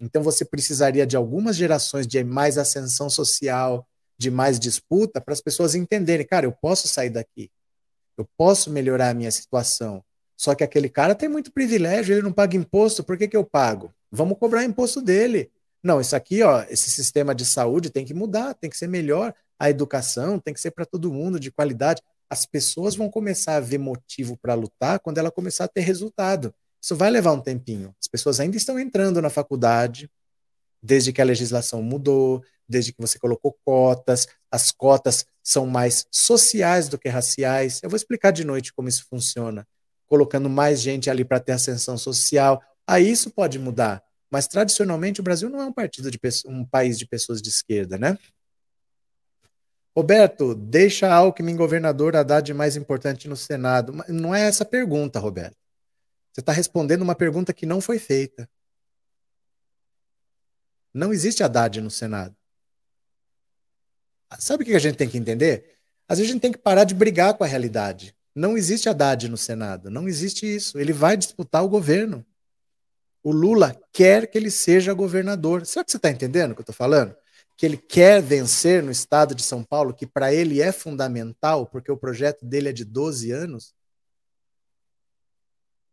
[0.00, 3.86] Então você precisaria de algumas gerações de mais ascensão social,
[4.16, 7.50] de mais disputa, para as pessoas entenderem, cara, eu posso sair daqui,
[8.16, 10.02] eu posso melhorar a minha situação,
[10.36, 13.44] só que aquele cara tem muito privilégio, ele não paga imposto, por que, que eu
[13.44, 13.92] pago?
[14.10, 15.50] Vamos cobrar imposto dele.
[15.82, 19.34] Não, isso aqui, ó, esse sistema de saúde tem que mudar, tem que ser melhor,
[19.58, 22.00] a educação tem que ser para todo mundo, de qualidade.
[22.30, 26.54] As pessoas vão começar a ver motivo para lutar quando ela começar a ter resultado.
[26.80, 27.92] Isso vai levar um tempinho.
[28.00, 30.08] As pessoas ainda estão entrando na faculdade,
[30.80, 34.28] desde que a legislação mudou, desde que você colocou cotas.
[34.50, 37.80] As cotas são mais sociais do que raciais.
[37.82, 39.66] Eu vou explicar de noite como isso funciona.
[40.06, 42.62] Colocando mais gente ali para ter ascensão social.
[42.86, 44.02] Aí isso pode mudar.
[44.30, 47.98] Mas tradicionalmente o Brasil não é um partido de um país de pessoas de esquerda,
[47.98, 48.16] né?
[49.96, 53.92] Roberto, deixa Alckmin governador Haddad mais importante no Senado.
[54.08, 55.56] Não é essa a pergunta, Roberto.
[56.32, 58.48] Você está respondendo uma pergunta que não foi feita.
[60.94, 62.36] Não existe Haddad no Senado.
[64.38, 65.76] Sabe o que a gente tem que entender?
[66.08, 68.14] Às vezes a gente tem que parar de brigar com a realidade.
[68.34, 69.90] Não existe Haddad no Senado.
[69.90, 70.78] Não existe isso.
[70.78, 72.24] Ele vai disputar o governo.
[73.22, 75.66] O Lula quer que ele seja governador.
[75.66, 77.14] Será que você está entendendo o que eu estou falando?
[77.60, 81.92] Que ele quer vencer no estado de São Paulo, que para ele é fundamental, porque
[81.92, 83.74] o projeto dele é de 12 anos,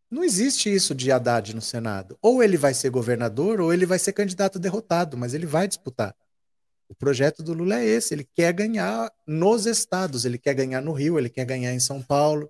[0.10, 2.17] não existe isso de Haddad no Senado.
[2.21, 6.15] Ou ele vai ser governador, ou ele vai ser candidato derrotado, mas ele vai disputar.
[6.88, 10.93] O projeto do Lula é esse: ele quer ganhar nos estados, ele quer ganhar no
[10.93, 12.49] Rio, ele quer ganhar em São Paulo.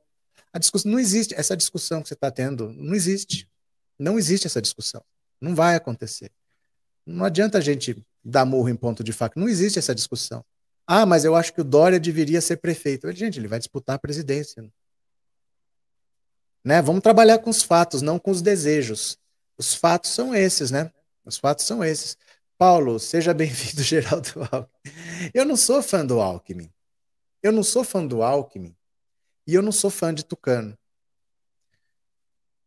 [0.54, 3.50] A discussão não existe, essa discussão que você está tendo não existe.
[3.98, 5.04] Não existe essa discussão.
[5.42, 6.32] Não vai acontecer.
[7.04, 9.40] Não adianta a gente dar murro em ponto de faca.
[9.40, 10.44] Não existe essa discussão.
[10.86, 13.12] Ah, mas eu acho que o Dória deveria ser prefeito.
[13.14, 14.70] Gente, ele vai disputar a presidência.
[16.64, 16.82] Né?
[16.82, 19.18] Vamos trabalhar com os fatos, não com os desejos.
[19.58, 20.92] Os fatos são esses, né?
[21.26, 22.18] Os fatos são esses.
[22.58, 25.32] Paulo, seja bem-vindo, Geraldo Alckmin.
[25.34, 26.72] Eu não sou fã do Alckmin.
[27.42, 28.76] Eu não sou fã do Alckmin.
[29.46, 30.78] E eu não sou fã de Tucano.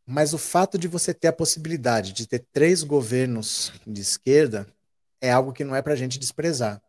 [0.07, 4.67] Mas o fato de você ter a possibilidade de ter três governos de esquerda
[5.21, 6.81] é algo que não é para a gente desprezar.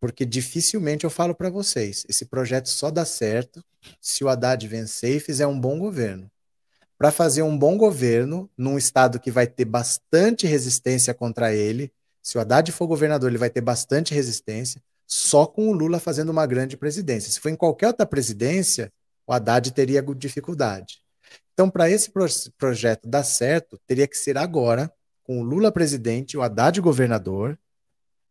[0.00, 3.62] Porque dificilmente eu falo para vocês, esse projeto só dá certo
[4.00, 6.30] se o Haddad vencer e fizer um bom governo.
[6.96, 12.36] Para fazer um bom governo, num estado que vai ter bastante resistência contra ele, se
[12.36, 16.46] o Haddad for governador, ele vai ter bastante resistência, só com o Lula fazendo uma
[16.46, 17.30] grande presidência.
[17.30, 18.92] Se for em qualquer outra presidência,
[19.26, 20.98] o Haddad teria dificuldade.
[21.52, 22.26] Então, para esse pro
[22.56, 24.92] projeto dar certo, teria que ser agora,
[25.30, 27.56] com o Lula presidente o Haddad governador,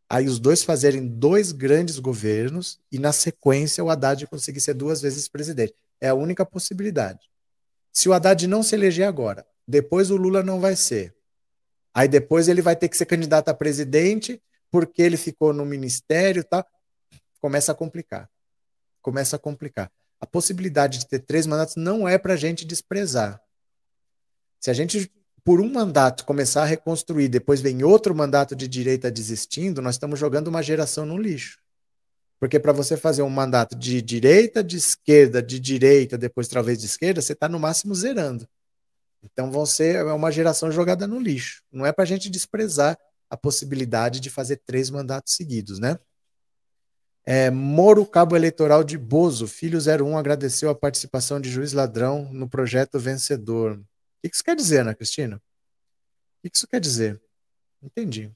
[0.09, 5.01] aí os dois fazerem dois grandes governos e, na sequência, o Haddad conseguir ser duas
[5.01, 5.73] vezes presidente.
[6.01, 7.31] É a única possibilidade.
[7.93, 11.15] Se o Haddad não se eleger agora, depois o Lula não vai ser.
[11.93, 16.41] Aí depois ele vai ter que ser candidato a presidente porque ele ficou no ministério
[16.41, 16.65] e tal.
[17.39, 18.29] Começa a complicar.
[19.01, 23.41] Começa a complicar a possibilidade de ter três mandatos não é para a gente desprezar.
[24.59, 25.09] Se a gente,
[25.49, 30.19] por um mandato, começar a reconstruir, depois vem outro mandato de direita desistindo, nós estamos
[30.19, 31.57] jogando uma geração no lixo.
[32.39, 36.85] Porque para você fazer um mandato de direita, de esquerda, de direita, depois talvez de
[36.85, 38.47] esquerda, você está no máximo zerando.
[39.23, 41.63] Então vão ser é uma geração jogada no lixo.
[41.71, 42.95] Não é para a gente desprezar
[43.27, 45.97] a possibilidade de fazer três mandatos seguidos, né?
[47.25, 52.47] É, Moro Cabo Eleitoral de Bozo, filho 01, agradeceu a participação de juiz ladrão no
[52.47, 53.83] projeto vencedor.
[54.19, 55.37] O que isso quer dizer, Ana Cristina?
[55.37, 55.41] O
[56.49, 57.21] que isso quer dizer?
[57.81, 58.31] Entendi.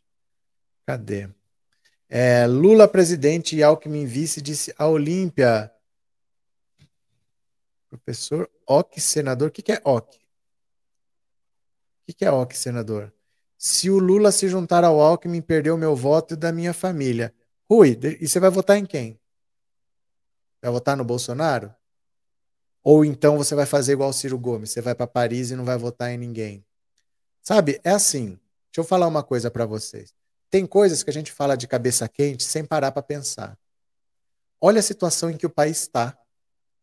[0.86, 1.30] Cadê?
[2.08, 5.72] É, Lula presidente e Alckmin vice disse a Olímpia.
[7.90, 9.50] Professor Ock, senador.
[9.50, 10.18] O que, que é Ock?
[10.18, 10.22] O
[12.06, 13.14] que, que é Ock, senador?
[13.58, 17.34] Se o Lula se juntar ao Alckmin, perdeu meu voto e da minha família.
[17.70, 19.20] Rui, e você vai votar em quem?
[20.62, 21.74] Vai votar no Bolsonaro?
[22.84, 25.64] Ou então você vai fazer igual o Ciro Gomes, você vai para Paris e não
[25.64, 26.66] vai votar em ninguém.
[27.42, 28.40] Sabe, é assim.
[28.72, 30.14] Deixa eu falar uma coisa para vocês.
[30.50, 33.58] Tem coisas que a gente fala de cabeça quente sem parar para pensar.
[34.60, 36.18] Olha a situação em que o país está.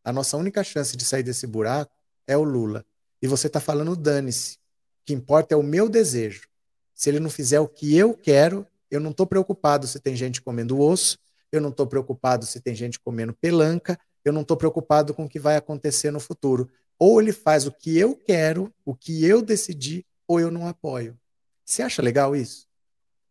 [0.05, 1.93] A nossa única chance de sair desse buraco
[2.27, 2.85] é o Lula.
[3.21, 4.55] E você está falando dane-se.
[4.55, 6.49] O que importa é o meu desejo.
[6.95, 10.43] Se ele não fizer o que eu quero, eu não estou preocupado se tem gente
[10.43, 11.19] comendo osso,
[11.51, 15.29] eu não estou preocupado se tem gente comendo pelanca, eu não estou preocupado com o
[15.29, 16.71] que vai acontecer no futuro.
[16.99, 21.19] Ou ele faz o que eu quero, o que eu decidi, ou eu não apoio.
[21.65, 22.67] Você acha legal isso?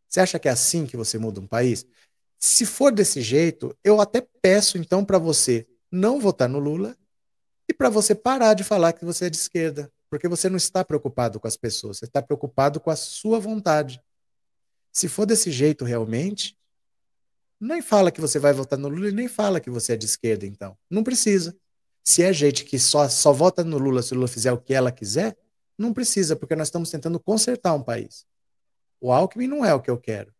[0.08, 1.86] Você acha que é assim que você muda um país?
[2.40, 6.98] Se for desse jeito, eu até peço então para você não votar no Lula
[7.68, 10.84] e para você parar de falar que você é de esquerda, porque você não está
[10.84, 14.02] preocupado com as pessoas, você está preocupado com a sua vontade.
[14.92, 16.58] Se for desse jeito realmente,
[17.60, 20.06] nem fala que você vai votar no Lula e nem fala que você é de
[20.06, 20.78] esquerda, então.
[20.90, 21.56] Não precisa.
[22.04, 24.74] Se é gente que só, só vota no Lula se o Lula fizer o que
[24.74, 25.38] ela quiser,
[25.78, 28.26] não precisa, porque nós estamos tentando consertar um país.
[29.00, 30.34] O Alckmin não é o que eu quero.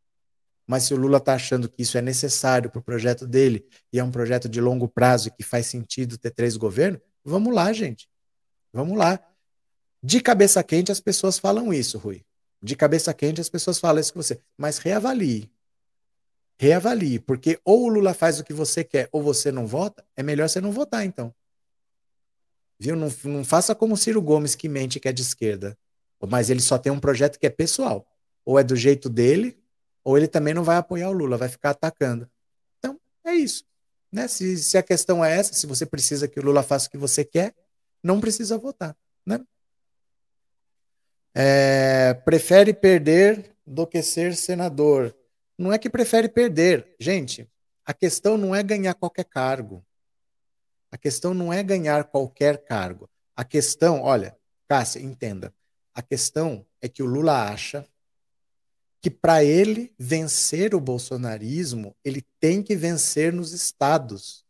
[0.68, 3.98] Mas se o Lula está achando que isso é necessário para o projeto dele e
[3.98, 7.74] é um projeto de longo prazo e que faz sentido ter três governos, vamos lá,
[7.74, 8.08] gente.
[8.72, 9.20] Vamos lá.
[10.02, 12.24] De cabeça quente as pessoas falam isso, Rui.
[12.62, 14.40] De cabeça quente as pessoas falam isso com você.
[14.58, 15.52] Mas reavalie.
[16.62, 20.22] Reavalie, porque ou o Lula faz o que você quer ou você não vota, é
[20.22, 21.34] melhor você não votar, então.
[22.78, 22.98] Viu?
[22.98, 25.78] Não, não faça como Ciro Gomes que mente que é de esquerda.
[26.28, 28.06] Mas ele só tem um projeto que é pessoal.
[28.44, 29.58] Ou é do jeito dele,
[30.04, 32.30] ou ele também não vai apoiar o Lula, vai ficar atacando.
[32.78, 33.64] Então, é isso.
[34.12, 34.28] Né?
[34.28, 36.98] Se, se a questão é essa, se você precisa que o Lula faça o que
[36.98, 37.56] você quer,
[38.04, 38.98] não precisa votar.
[39.26, 39.40] Né?
[41.34, 45.16] É, prefere perder do que ser senador.
[45.60, 46.96] Não é que prefere perder.
[46.98, 47.46] Gente,
[47.86, 49.86] a questão não é ganhar qualquer cargo.
[50.90, 53.10] A questão não é ganhar qualquer cargo.
[53.36, 54.38] A questão, olha,
[54.70, 55.54] Cássia, entenda.
[55.94, 57.86] A questão é que o Lula acha
[59.02, 64.46] que para ele vencer o bolsonarismo, ele tem que vencer nos estados.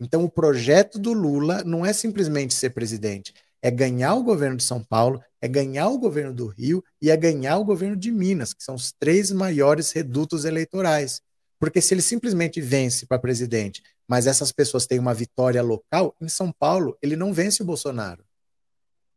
[0.00, 4.64] Então, o projeto do Lula não é simplesmente ser presidente, é ganhar o governo de
[4.64, 8.52] São Paulo, é ganhar o governo do Rio e é ganhar o governo de Minas,
[8.52, 11.20] que são os três maiores redutos eleitorais.
[11.58, 16.28] Porque se ele simplesmente vence para presidente, mas essas pessoas têm uma vitória local, em
[16.28, 18.24] São Paulo ele não vence o Bolsonaro.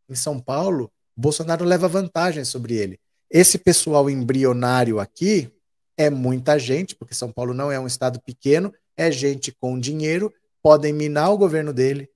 [0.09, 2.99] Em São Paulo, o Bolsonaro leva vantagem sobre ele.
[3.29, 5.49] Esse pessoal embrionário aqui
[5.97, 10.33] é muita gente, porque São Paulo não é um estado pequeno, é gente com dinheiro,
[10.61, 12.09] podem minar o governo dele,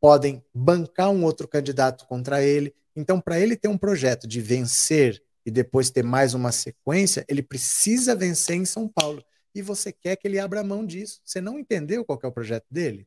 [0.00, 2.74] podem bancar um outro candidato contra ele.
[2.96, 7.42] Então, para ele ter um projeto de vencer e depois ter mais uma sequência, ele
[7.42, 9.22] precisa vencer em São Paulo
[9.54, 11.20] e você quer que ele abra mão disso.
[11.24, 13.06] Você não entendeu qual é o projeto dele?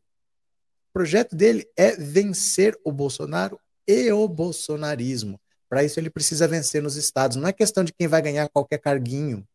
[0.90, 5.40] O projeto dele é vencer o Bolsonaro e o bolsonarismo.
[5.68, 7.36] Para isso ele precisa vencer nos estados.
[7.36, 9.48] Não é questão de quem vai ganhar qualquer carguinho.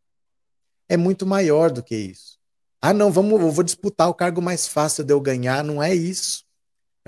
[0.88, 2.38] É muito maior do que isso.
[2.80, 5.62] Ah, não, vamos, eu vou disputar o cargo mais fácil de eu ganhar.
[5.62, 6.44] Não é isso.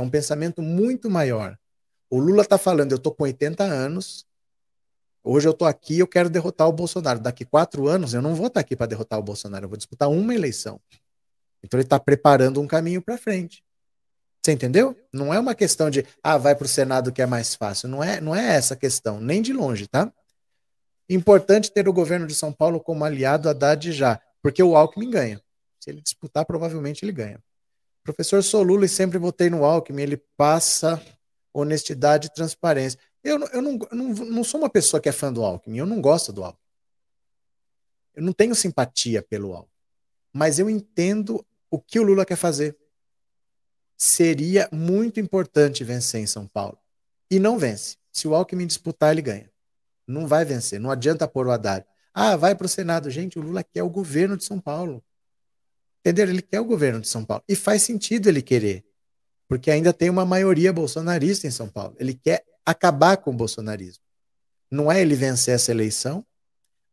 [0.01, 1.59] É um pensamento muito maior.
[2.09, 4.27] O Lula está falando, eu estou com 80 anos,
[5.23, 7.21] Hoje eu estou aqui eu quero derrotar o Bolsonaro.
[7.21, 9.77] Daqui quatro anos eu não vou estar tá aqui para derrotar o Bolsonaro, eu vou
[9.77, 10.81] disputar uma eleição.
[11.63, 13.63] Então ele está preparando um caminho para frente.
[14.43, 14.97] Você entendeu?
[15.13, 17.89] Não é uma questão de, ah, vai para o Senado que é mais fácil.
[17.89, 20.11] Não é, não é essa questão, nem de longe, tá?
[21.07, 25.11] Importante ter o governo de São Paulo como aliado a Haddad já, porque o Alckmin
[25.11, 25.43] ganha.
[25.79, 27.39] Se ele disputar, provavelmente ele ganha.
[28.03, 31.03] Professor Solula, e sempre votei no Alckmin, ele passa
[31.53, 32.99] honestidade e transparência.
[33.23, 36.01] Eu, eu, não, não, não sou uma pessoa que é fã do Alckmin, eu não
[36.01, 36.61] gosto do Alckmin.
[38.15, 39.71] Eu não tenho simpatia pelo Alckmin.
[40.33, 42.77] Mas eu entendo o que o Lula quer fazer.
[43.97, 46.79] Seria muito importante vencer em São Paulo.
[47.31, 47.97] E não vence.
[48.11, 49.51] Se o Alckmin disputar, ele ganha.
[50.07, 50.81] Não vai vencer.
[50.81, 51.87] Não adianta pôr o Haddad.
[52.13, 53.11] Ah, vai para o Senado.
[53.11, 55.05] Gente, o Lula quer o governo de São Paulo.
[56.01, 56.29] Entendeu?
[56.29, 57.45] Ele quer o governo de São Paulo.
[57.49, 58.85] E faz sentido ele querer.
[59.49, 61.95] Porque ainda tem uma maioria bolsonarista em São Paulo.
[61.99, 64.03] Ele quer acabar com o bolsonarismo.
[64.71, 66.25] Não é ele vencer essa eleição,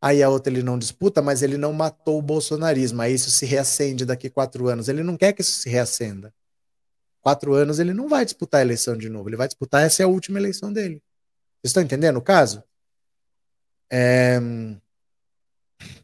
[0.02, 3.00] aí a outra ele não disputa, mas ele não matou o bolsonarismo.
[3.00, 4.88] Aí isso se reacende daqui quatro anos.
[4.88, 6.34] Ele não quer que isso se reacenda.
[7.20, 9.28] Quatro anos ele não vai disputar a eleição de novo.
[9.28, 11.02] Ele vai disputar, essa é a última eleição dele.
[11.60, 12.62] Vocês estão entendendo o caso?
[13.90, 14.40] É...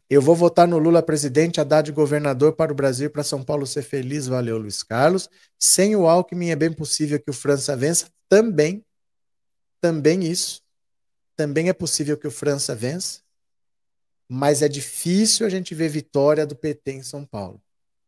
[0.09, 3.81] Eu vou votar no Lula presidente, Haddad governador para o Brasil, para São Paulo ser
[3.81, 4.27] feliz.
[4.27, 5.29] Valeu, Luiz Carlos.
[5.59, 8.07] Sem o Alckmin é bem possível que o França vença.
[8.29, 8.85] Também
[9.85, 10.63] também isso.
[11.35, 13.21] Também é possível que o França vença,
[14.27, 17.61] mas é difícil a gente ver vitória do PT em São Paulo.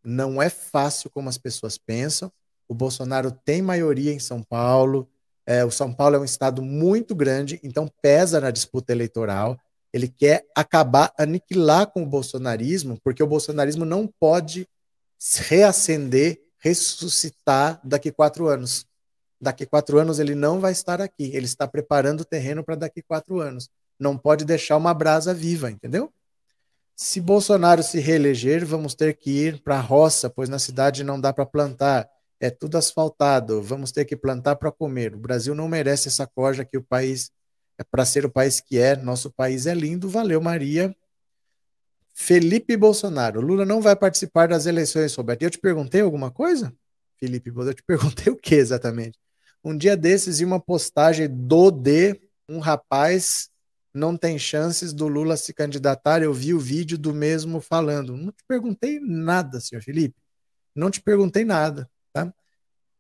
[0.04, 2.32] Não é fácil como as pessoas pensam.
[2.68, 5.08] O Bolsonaro tem maioria em São Paulo.
[5.46, 9.60] É, o São Paulo é um estado muito grande, então pesa na disputa eleitoral.
[9.98, 14.68] Ele quer acabar, aniquilar com o bolsonarismo, porque o bolsonarismo não pode
[15.48, 18.88] reacender, ressuscitar daqui quatro anos
[19.40, 21.32] daqui quatro anos ele não vai estar aqui.
[21.34, 23.70] Ele está preparando o terreno para daqui quatro anos.
[24.00, 26.12] Não pode deixar uma brasa viva, entendeu?
[26.96, 31.20] Se Bolsonaro se reeleger, vamos ter que ir para a roça, pois na cidade não
[31.20, 32.10] dá para plantar.
[32.40, 33.62] É tudo asfaltado.
[33.62, 35.14] Vamos ter que plantar para comer.
[35.14, 37.32] O Brasil não merece essa corja que o país
[37.78, 38.96] é para ser o país que é.
[38.96, 40.10] Nosso país é lindo.
[40.10, 40.96] Valeu, Maria.
[42.14, 43.40] Felipe Bolsonaro.
[43.40, 45.44] Lula não vai participar das eleições, Roberto.
[45.44, 46.74] Eu te perguntei alguma coisa?
[47.20, 49.20] Felipe, eu te perguntei o que exatamente?
[49.64, 53.50] Um dia desses, em uma postagem do D, um rapaz
[53.94, 56.22] não tem chances do Lula se candidatar.
[56.22, 58.16] Eu vi o vídeo do mesmo falando.
[58.16, 60.16] Não te perguntei nada, senhor Felipe.
[60.76, 62.34] Não te perguntei nada, tá?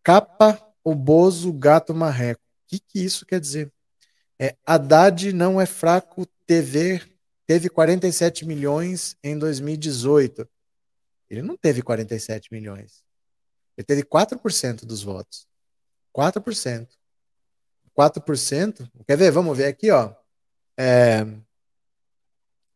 [0.03, 2.41] Capa, o Bozo, gato marreco.
[2.41, 3.71] O que, que isso quer dizer?
[4.39, 7.01] É, Haddad não é fraco, TV
[7.47, 10.47] teve 47 milhões em 2018.
[11.29, 13.03] Ele não teve 47 milhões.
[13.77, 15.47] Ele teve 4% dos votos.
[16.13, 16.87] 4%.
[17.97, 18.91] 4%.
[19.07, 19.31] Quer ver?
[19.31, 20.13] Vamos ver aqui, ó.
[20.77, 21.25] É...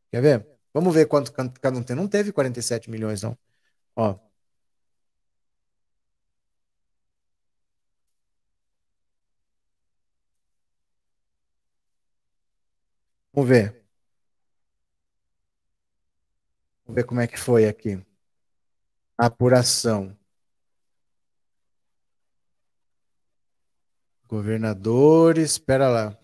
[0.10, 0.48] Quer ver?
[0.74, 1.96] Vamos ver quanto cada um tem.
[1.96, 3.38] Não teve 47 milhões, não.
[3.96, 4.18] Ó.
[13.42, 13.84] Vamos ver.
[16.86, 18.00] Vamos ver como é que foi aqui.
[19.18, 20.16] apuração.
[24.28, 26.16] Governadores, espera lá.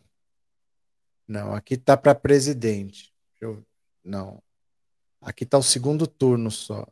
[1.28, 3.12] Não, aqui tá para presidente.
[3.42, 3.66] Eu,
[4.04, 4.40] não.
[5.20, 6.86] Aqui tá o segundo turno só.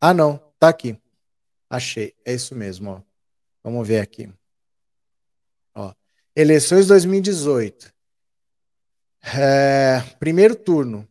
[0.00, 0.96] Ah, não, tá aqui.
[1.68, 2.14] Achei.
[2.24, 3.02] É isso mesmo, ó.
[3.64, 4.32] Vamos ver aqui.
[5.74, 5.92] Ó.
[6.36, 7.97] Eleições 2018.
[9.36, 11.06] É, primeiro turno.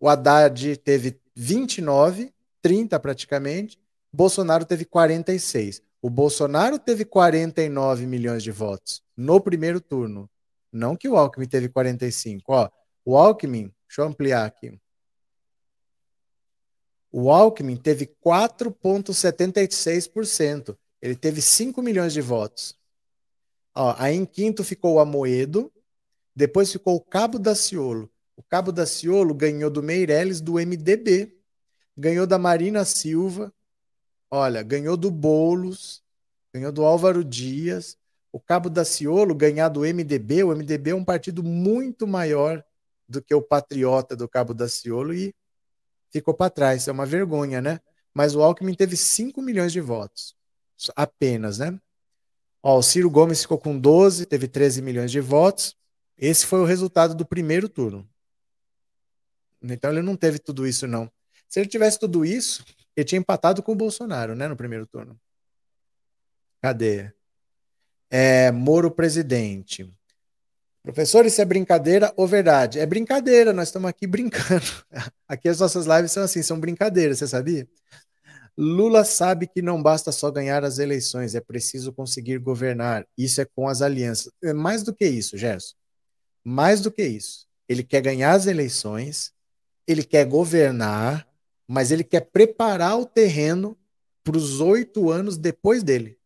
[0.00, 3.78] O Haddad teve 29, 30 praticamente.
[4.12, 5.80] Bolsonaro teve 46.
[6.00, 10.28] O Bolsonaro teve 49 milhões de votos no primeiro turno.
[10.72, 12.52] Não que o Alckmin teve 45.
[12.52, 12.68] Ó,
[13.04, 14.76] o Alckmin, deixa eu ampliar aqui.
[17.12, 20.76] O Alckmin teve 4,76%.
[21.00, 22.76] Ele teve 5 milhões de votos.
[23.74, 25.70] Ó, aí em quinto ficou o Amoedo,
[26.34, 28.10] depois ficou o Cabo Daciolo.
[28.36, 31.36] O Cabo Daciolo ganhou do Meirelles do MDB,
[31.96, 33.52] ganhou da Marina Silva,
[34.34, 36.02] Olha, ganhou do Bolos,
[36.54, 37.98] ganhou do Álvaro Dias.
[38.32, 40.42] O Cabo Daciolo ganhar do MDB.
[40.42, 42.64] O MDB é um partido muito maior
[43.06, 45.34] do que o Patriota do Cabo Daciolo e
[46.10, 46.88] ficou para trás.
[46.88, 47.78] É uma vergonha, né?
[48.14, 50.34] Mas o Alckmin teve 5 milhões de votos.
[50.96, 51.78] Apenas, né?
[52.62, 55.76] Ó, o Ciro Gomes ficou com 12, teve 13 milhões de votos.
[56.22, 58.08] Esse foi o resultado do primeiro turno.
[59.60, 61.10] Então ele não teve tudo isso, não.
[61.48, 62.64] Se ele tivesse tudo isso,
[62.96, 65.20] ele tinha empatado com o Bolsonaro, né, no primeiro turno.
[66.60, 67.12] Cadê?
[68.08, 69.92] É, Moro presidente.
[70.80, 72.78] Professor, isso é brincadeira ou verdade?
[72.78, 74.64] É brincadeira, nós estamos aqui brincando.
[75.26, 77.66] Aqui as nossas lives são assim, são brincadeiras, você sabia?
[78.56, 83.04] Lula sabe que não basta só ganhar as eleições, é preciso conseguir governar.
[83.18, 84.32] Isso é com as alianças.
[84.40, 85.81] É mais do que isso, Gerson.
[86.44, 87.46] Mais do que isso.
[87.68, 89.32] Ele quer ganhar as eleições,
[89.86, 91.26] ele quer governar,
[91.66, 93.78] mas ele quer preparar o terreno
[94.22, 96.18] para os oito anos depois dele.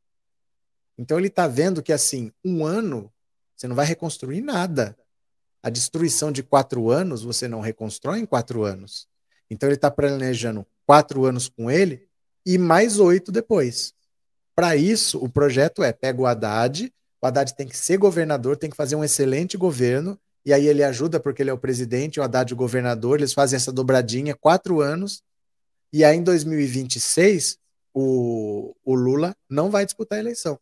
[0.98, 3.12] Então ele está vendo que assim, um ano
[3.54, 4.96] você não vai reconstruir nada.
[5.62, 9.08] A destruição de quatro anos você não reconstrói em quatro anos.
[9.50, 12.08] Então ele está planejando quatro anos com ele
[12.44, 13.94] e mais oito depois.
[14.54, 18.70] Para isso, o projeto é pega o Haddad, o Haddad tem que ser governador, tem
[18.70, 22.22] que fazer um excelente governo, e aí ele ajuda porque ele é o presidente, o
[22.22, 25.22] Haddad o governador, eles fazem essa dobradinha, quatro anos,
[25.92, 27.58] e aí, em 2026,
[27.94, 30.58] o, o Lula não vai disputar a eleição.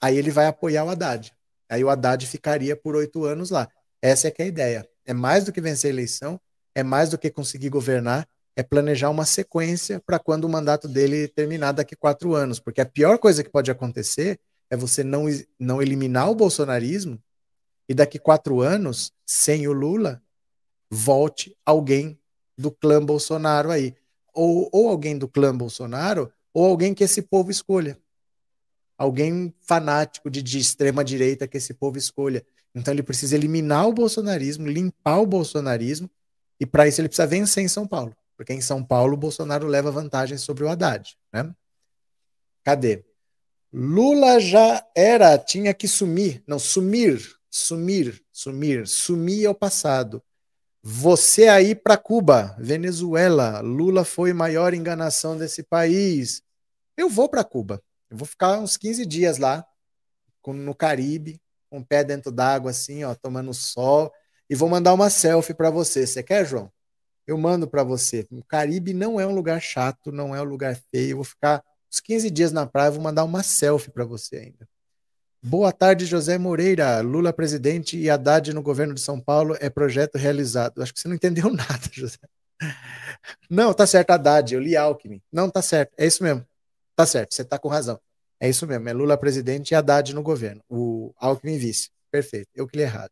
[0.00, 1.32] Aí ele vai apoiar o Haddad.
[1.68, 3.68] Aí o Haddad ficaria por oito anos lá.
[4.00, 4.88] Essa é que é a ideia.
[5.04, 6.40] É mais do que vencer a eleição,
[6.74, 8.26] é mais do que conseguir governar,
[8.56, 12.58] é planejar uma sequência para quando o mandato dele terminar daqui quatro anos.
[12.58, 14.40] Porque a pior coisa que pode acontecer
[14.72, 15.26] é você não,
[15.60, 17.22] não eliminar o bolsonarismo
[17.86, 20.22] e daqui quatro anos, sem o Lula,
[20.90, 22.18] volte alguém
[22.56, 23.94] do clã Bolsonaro aí
[24.34, 27.98] ou, ou alguém do clã Bolsonaro, ou alguém que esse povo escolha.
[28.96, 32.44] Alguém fanático de, de extrema direita que esse povo escolha.
[32.74, 36.10] Então ele precisa eliminar o bolsonarismo, limpar o bolsonarismo,
[36.58, 38.16] e para isso ele precisa vencer em São Paulo.
[38.36, 41.16] Porque em São Paulo o Bolsonaro leva vantagem sobre o Haddad.
[41.32, 41.54] Né?
[42.64, 43.04] Cadê?
[43.72, 46.42] Lula já era, tinha que sumir.
[46.46, 48.86] Não, sumir, sumir, sumir.
[48.86, 50.22] Sumir é o passado.
[50.82, 56.42] Você aí para Cuba, Venezuela, Lula foi maior enganação desse país.
[56.96, 57.82] Eu vou para Cuba.
[58.10, 59.64] Eu vou ficar uns 15 dias lá,
[60.46, 64.12] no Caribe, com o pé dentro d'água assim, ó, tomando sol,
[64.50, 66.06] e vou mandar uma selfie para você.
[66.06, 66.70] Você quer, João?
[67.26, 68.26] Eu mando para você.
[68.30, 71.12] O Caribe não é um lugar chato, não é um lugar feio.
[71.12, 74.66] Eu vou ficar uns 15 dias na praia, vou mandar uma selfie para você ainda.
[75.42, 77.00] Boa tarde, José Moreira.
[77.00, 80.80] Lula presidente e Haddad no governo de São Paulo é projeto realizado.
[80.80, 82.18] Acho que você não entendeu nada, José.
[83.50, 84.54] Não, tá certo, Haddad.
[84.54, 85.20] Eu li Alckmin.
[85.30, 85.92] Não, tá certo.
[85.98, 86.46] É isso mesmo.
[86.96, 88.00] Tá certo, você tá com razão.
[88.40, 88.88] É isso mesmo.
[88.88, 90.62] É Lula presidente e Haddad no governo.
[90.68, 91.90] O Alckmin vice.
[92.10, 92.48] Perfeito.
[92.54, 93.10] Eu que li errado.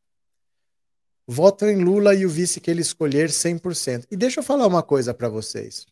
[1.26, 4.07] Voto em Lula e o vice que ele escolher 100%.
[4.11, 5.87] E deixa eu falar uma coisa para vocês.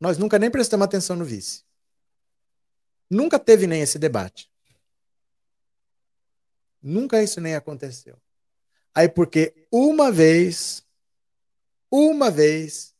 [0.00, 1.64] Nós nunca nem prestamos atenção no vice.
[3.08, 4.50] Nunca teve nem esse debate.
[6.82, 8.16] Nunca isso nem aconteceu.
[8.94, 10.84] Aí porque uma vez,
[11.90, 12.94] uma vez,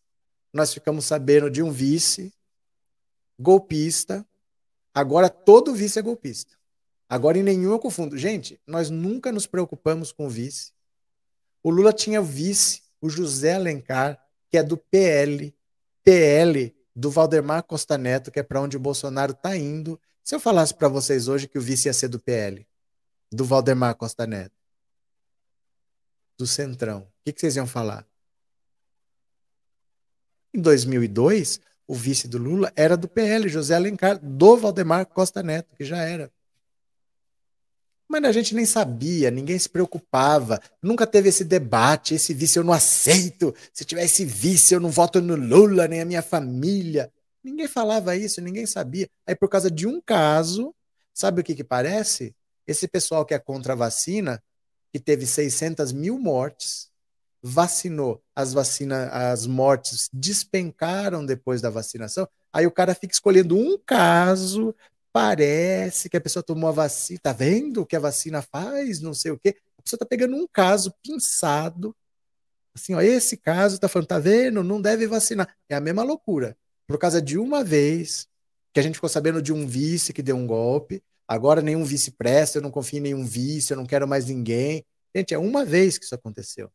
[0.53, 2.33] nós ficamos sabendo de um vice
[3.39, 4.27] golpista.
[4.95, 6.57] Agora todo vice é golpista.
[7.09, 8.17] Agora em nenhum eu confundo.
[8.17, 10.73] Gente, nós nunca nos preocupamos com o vice.
[11.63, 14.21] O Lula tinha vice, o José Alencar,
[14.51, 15.55] que é do PL.
[16.03, 20.01] PL do Valdemar Costa Neto, que é para onde o Bolsonaro está indo.
[20.25, 22.67] Se eu falasse para vocês hoje que o vice ia ser do PL,
[23.31, 24.57] do Valdemar Costa Neto,
[26.39, 28.07] do Centrão, o que, que vocês iam falar?
[30.55, 35.77] Em 2002, o vice do Lula era do PL, José Alencar, do Valdemar Costa Neto,
[35.77, 36.33] que já era.
[38.09, 42.65] Mas a gente nem sabia, ninguém se preocupava, nunca teve esse debate, esse vice eu
[42.65, 47.13] não aceito, se tiver esse vice eu não voto no Lula, nem a minha família.
[47.43, 49.09] Ninguém falava isso, ninguém sabia.
[49.27, 50.75] Aí por causa de um caso,
[51.13, 52.35] sabe o que que parece?
[52.67, 54.43] Esse pessoal que é contra a vacina,
[54.93, 56.89] que teve 600 mil mortes,
[57.43, 63.79] vacinou, as vacinas, as mortes despencaram depois da vacinação, aí o cara fica escolhendo um
[63.85, 64.75] caso
[65.17, 69.15] parece que a pessoa tomou a vacina, tá vendo o que a vacina faz, não
[69.15, 69.57] sei o quê.
[69.79, 71.97] A pessoa tá pegando um caso pinçado,
[72.75, 75.57] assim, ó, esse caso tá falando, tá vendo, não deve vacinar.
[75.71, 76.55] É a mesma loucura.
[76.87, 78.29] Por causa de uma vez
[78.75, 82.11] que a gente ficou sabendo de um vice que deu um golpe, agora nenhum vice
[82.11, 84.85] presta, eu não confio em nenhum vice, eu não quero mais ninguém.
[85.17, 86.71] Gente, é uma vez que isso aconteceu.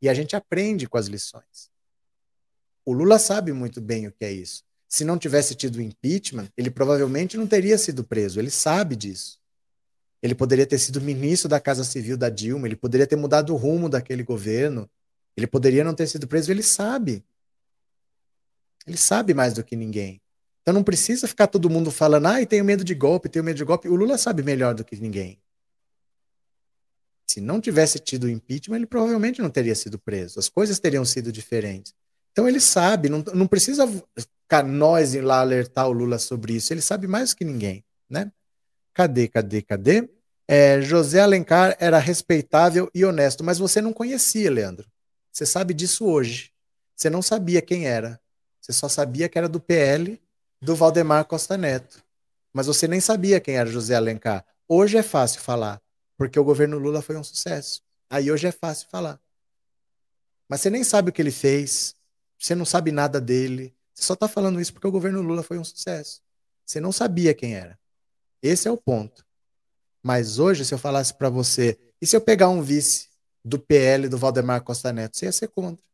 [0.00, 1.70] E a gente aprende com as lições.
[2.86, 6.68] O Lula sabe muito bem o que é isso se não tivesse tido impeachment, ele
[6.68, 8.40] provavelmente não teria sido preso.
[8.40, 9.38] Ele sabe disso.
[10.20, 13.56] Ele poderia ter sido ministro da Casa Civil da Dilma, ele poderia ter mudado o
[13.56, 14.90] rumo daquele governo,
[15.36, 17.24] ele poderia não ter sido preso, ele sabe.
[18.84, 20.20] Ele sabe mais do que ninguém.
[20.60, 23.64] Então não precisa ficar todo mundo falando, ai, tenho medo de golpe, tenho medo de
[23.64, 23.88] golpe.
[23.88, 25.38] O Lula sabe melhor do que ninguém.
[27.28, 30.40] Se não tivesse tido impeachment, ele provavelmente não teria sido preso.
[30.40, 31.94] As coisas teriam sido diferentes.
[32.32, 33.88] Então ele sabe, não, não precisa
[34.62, 36.72] nós ir lá alertar o Lula sobre isso.
[36.72, 38.32] Ele sabe mais que ninguém, né?
[38.92, 40.08] Cadê, cadê, cadê?
[40.48, 44.90] É, José Alencar era respeitável e honesto, mas você não conhecia, Leandro.
[45.30, 46.52] Você sabe disso hoje.
[46.96, 48.20] Você não sabia quem era.
[48.60, 50.20] Você só sabia que era do PL
[50.60, 52.02] do Valdemar Costa Neto.
[52.52, 54.44] Mas você nem sabia quem era José Alencar.
[54.68, 55.80] Hoje é fácil falar,
[56.16, 57.82] porque o governo Lula foi um sucesso.
[58.10, 59.20] Aí hoje é fácil falar.
[60.48, 61.94] Mas você nem sabe o que ele fez,
[62.36, 65.58] você não sabe nada dele, você só está falando isso porque o governo Lula foi
[65.58, 66.22] um sucesso.
[66.64, 67.78] Você não sabia quem era.
[68.42, 69.22] Esse é o ponto.
[70.02, 73.08] Mas hoje, se eu falasse para você, e se eu pegar um vice
[73.44, 75.84] do PL do Valdemar Costa Neto, você ia ser contra.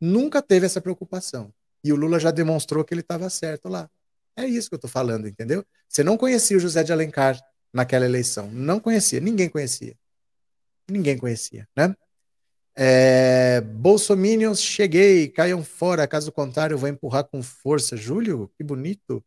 [0.00, 1.54] Nunca teve essa preocupação.
[1.84, 3.88] E o Lula já demonstrou que ele estava certo lá.
[4.34, 5.64] É isso que eu estou falando, entendeu?
[5.88, 7.40] Você não conhecia o José de Alencar
[7.72, 8.50] naquela eleição.
[8.50, 9.96] Não conhecia, ninguém conhecia.
[10.90, 11.94] Ninguém conhecia, né?
[12.78, 17.96] É, Bolsominions, cheguei, caiam fora, caso contrário, vou empurrar com força.
[17.96, 19.24] Júlio, que bonito.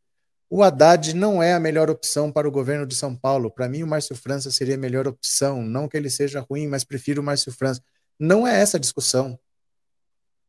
[0.48, 3.52] O Haddad não é a melhor opção para o governo de São Paulo.
[3.52, 5.64] Para mim, o Márcio França seria a melhor opção.
[5.64, 7.82] Não que ele seja ruim, mas prefiro o Márcio França.
[8.20, 9.40] Não é essa a discussão.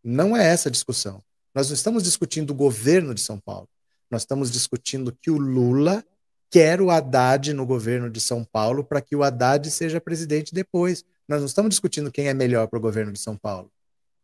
[0.02, 1.22] Não é essa a discussão.
[1.54, 3.68] Nós não estamos discutindo o governo de São Paulo.
[4.10, 6.04] Nós estamos discutindo que o Lula
[6.50, 11.04] quer o Haddad no governo de São Paulo para que o Haddad seja presidente depois.
[11.30, 13.70] Nós não estamos discutindo quem é melhor para o governo de São Paulo.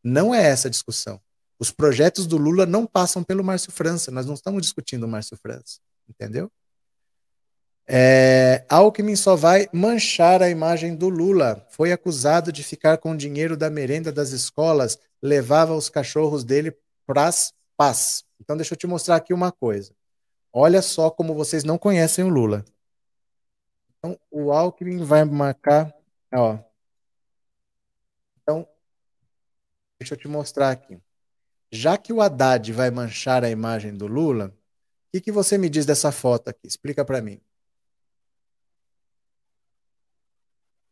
[0.03, 1.21] Não é essa a discussão.
[1.57, 4.11] Os projetos do Lula não passam pelo Márcio França.
[4.11, 5.79] Nós não estamos discutindo o Márcio França.
[6.09, 6.51] Entendeu?
[7.87, 11.65] É, Alckmin só vai manchar a imagem do Lula.
[11.71, 16.77] Foi acusado de ficar com o dinheiro da merenda das escolas, levava os cachorros dele
[17.07, 18.25] para as paz.
[18.41, 19.95] Então, deixa eu te mostrar aqui uma coisa.
[20.53, 22.65] Olha só como vocês não conhecem o Lula.
[23.97, 25.95] Então, o Alckmin vai marcar.
[26.35, 26.59] Ó,
[28.47, 28.65] então,
[29.99, 30.97] deixa eu te mostrar aqui.
[31.73, 34.53] Já que o Haddad vai manchar a imagem do Lula, o
[35.13, 36.65] que, que você me diz dessa foto aqui?
[36.65, 37.41] Explica para mim.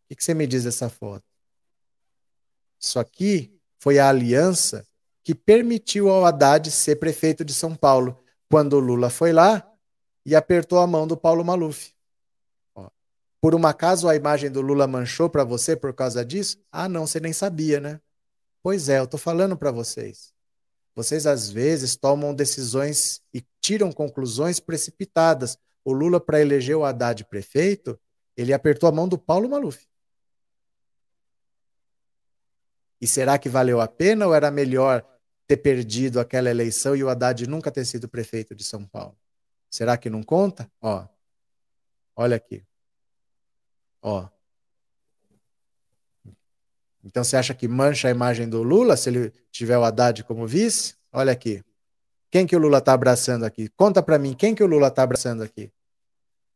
[0.02, 1.24] O que, que você me diz dessa foto?
[2.80, 4.84] Isso aqui foi a aliança
[5.22, 9.64] que permitiu ao Haddad ser prefeito de São Paulo, quando o Lula foi lá
[10.26, 11.93] e apertou a mão do Paulo Maluf.
[13.44, 16.56] Por um acaso a imagem do Lula manchou para você por causa disso?
[16.72, 18.00] Ah, não, você nem sabia, né?
[18.62, 20.32] Pois é, eu tô falando para vocês.
[20.94, 25.58] Vocês às vezes tomam decisões e tiram conclusões precipitadas.
[25.84, 28.00] O Lula para eleger o Haddad prefeito,
[28.34, 29.86] ele apertou a mão do Paulo Maluf.
[32.98, 35.06] E será que valeu a pena ou era melhor
[35.46, 39.18] ter perdido aquela eleição e o Haddad nunca ter sido prefeito de São Paulo?
[39.68, 40.66] Será que não conta?
[40.80, 41.06] Ó,
[42.16, 42.64] olha aqui.
[44.04, 44.28] Ó.
[47.02, 50.46] Então você acha que mancha a imagem do Lula se ele tiver o Haddad como
[50.46, 50.94] vice?
[51.10, 51.64] Olha aqui.
[52.30, 53.68] Quem que o Lula está abraçando aqui?
[53.70, 55.72] Conta para mim, quem que o Lula está abraçando aqui?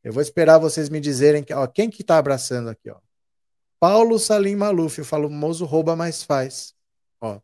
[0.05, 2.99] Eu vou esperar vocês me dizerem que, ó, quem que está abraçando aqui, ó.
[3.81, 6.75] Paulo Salim Maluf, o famoso rouba mais faz.
[7.21, 7.41] Ó.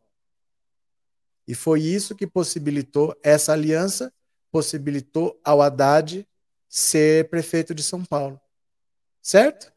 [1.47, 4.13] E foi isso que possibilitou essa aliança,
[4.51, 6.27] possibilitou ao Haddad
[6.67, 8.39] ser prefeito de São Paulo.
[9.21, 9.74] Certo?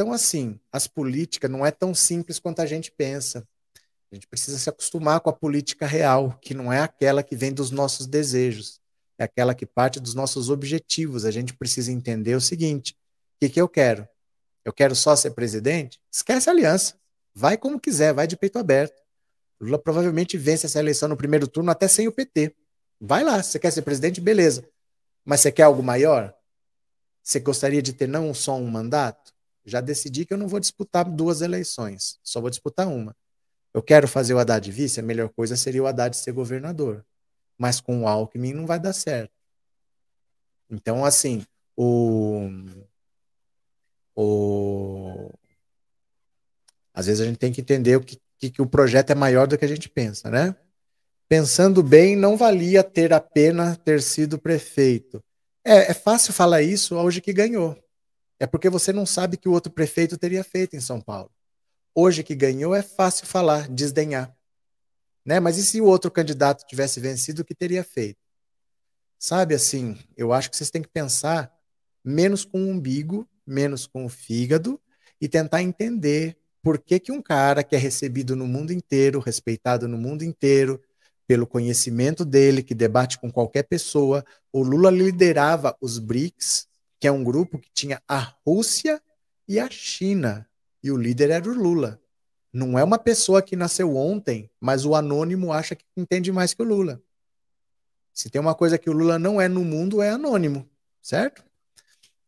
[0.00, 3.44] Então, assim, as políticas não é tão simples quanto a gente pensa.
[4.12, 7.52] A gente precisa se acostumar com a política real, que não é aquela que vem
[7.52, 8.80] dos nossos desejos,
[9.18, 11.24] é aquela que parte dos nossos objetivos.
[11.24, 14.06] A gente precisa entender o seguinte: o que, que eu quero?
[14.64, 16.00] Eu quero só ser presidente?
[16.12, 16.94] Esquece a aliança.
[17.34, 19.02] Vai como quiser, vai de peito aberto.
[19.60, 22.54] Lula provavelmente vence essa eleição no primeiro turno até sem o PT.
[23.00, 24.20] Vai lá, você quer ser presidente?
[24.20, 24.64] Beleza.
[25.24, 26.32] Mas você quer algo maior?
[27.20, 29.36] Você gostaria de ter não só um mandato?
[29.68, 33.14] Já decidi que eu não vou disputar duas eleições, só vou disputar uma.
[33.72, 37.04] Eu quero fazer o Haddad vice, a melhor coisa seria o Haddad ser governador.
[37.56, 39.32] Mas com o Alckmin não vai dar certo.
[40.70, 41.44] Então, assim,
[41.76, 42.48] o.
[44.16, 45.30] o
[46.94, 49.46] às vezes a gente tem que entender o que, que, que o projeto é maior
[49.46, 50.56] do que a gente pensa, né?
[51.28, 55.22] Pensando bem, não valia ter a pena ter sido prefeito.
[55.64, 57.76] É, é fácil falar isso hoje que ganhou.
[58.40, 61.30] É porque você não sabe que o outro prefeito teria feito em São Paulo.
[61.94, 64.34] Hoje que ganhou é fácil falar, desdenhar.
[65.24, 65.40] Né?
[65.40, 68.18] Mas e se o outro candidato tivesse vencido, o que teria feito?
[69.18, 71.52] Sabe assim, eu acho que vocês têm que pensar
[72.04, 74.80] menos com o umbigo, menos com o fígado
[75.20, 79.88] e tentar entender por que, que um cara que é recebido no mundo inteiro, respeitado
[79.88, 80.80] no mundo inteiro,
[81.26, 86.66] pelo conhecimento dele, que debate com qualquer pessoa, o Lula liderava os BRICS,
[87.00, 89.00] que é um grupo que tinha a Rússia
[89.46, 90.48] e a China.
[90.82, 92.00] E o líder era o Lula.
[92.52, 96.62] Não é uma pessoa que nasceu ontem, mas o anônimo acha que entende mais que
[96.62, 97.02] o Lula.
[98.12, 100.68] Se tem uma coisa que o Lula não é no mundo, é anônimo,
[101.00, 101.44] certo?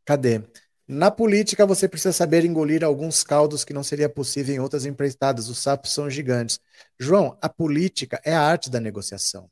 [0.04, 0.42] Cadê?
[0.86, 5.48] Na política, você precisa saber engolir alguns caldos que não seria possível em outras empreitadas.
[5.48, 6.58] Os sapos são gigantes.
[6.98, 9.48] João, a política é a arte da negociação.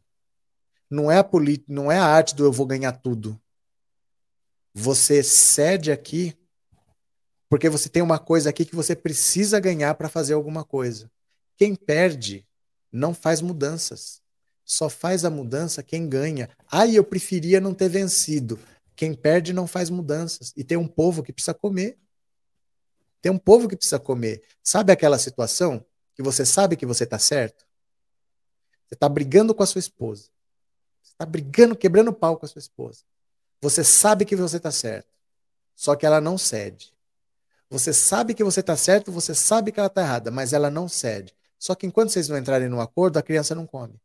[0.90, 1.28] Não é a,
[1.68, 3.40] não é a arte do eu vou ganhar tudo.
[4.74, 6.36] Você cede aqui
[7.48, 11.10] porque você tem uma coisa aqui que você precisa ganhar para fazer alguma coisa.
[11.56, 12.46] Quem perde
[12.92, 14.20] não faz mudanças.
[14.64, 16.50] Só faz a mudança quem ganha.
[16.70, 18.58] Ah, eu preferia não ter vencido.
[18.94, 20.52] Quem perde não faz mudanças.
[20.56, 21.98] E tem um povo que precisa comer.
[23.22, 24.42] Tem um povo que precisa comer.
[24.62, 27.66] Sabe aquela situação que você sabe que você está certo?
[28.86, 30.24] Você está brigando com a sua esposa.
[31.02, 33.04] Você está brigando, quebrando pau com a sua esposa.
[33.60, 35.08] Você sabe que você está certo,
[35.74, 36.94] só que ela não cede.
[37.70, 40.88] Você sabe que você está certo, você sabe que ela está errada, mas ela não
[40.88, 41.34] cede.
[41.58, 44.00] Só que enquanto vocês não entrarem num acordo, a criança não come.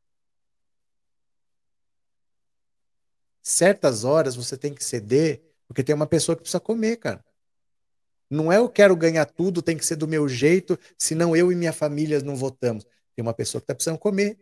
[3.41, 7.23] Certas horas você tem que ceder, porque tem uma pessoa que precisa comer, cara.
[8.29, 11.55] Não é eu quero ganhar tudo, tem que ser do meu jeito, senão eu e
[11.55, 12.85] minha família não votamos.
[13.15, 14.37] Tem uma pessoa que está precisando comer.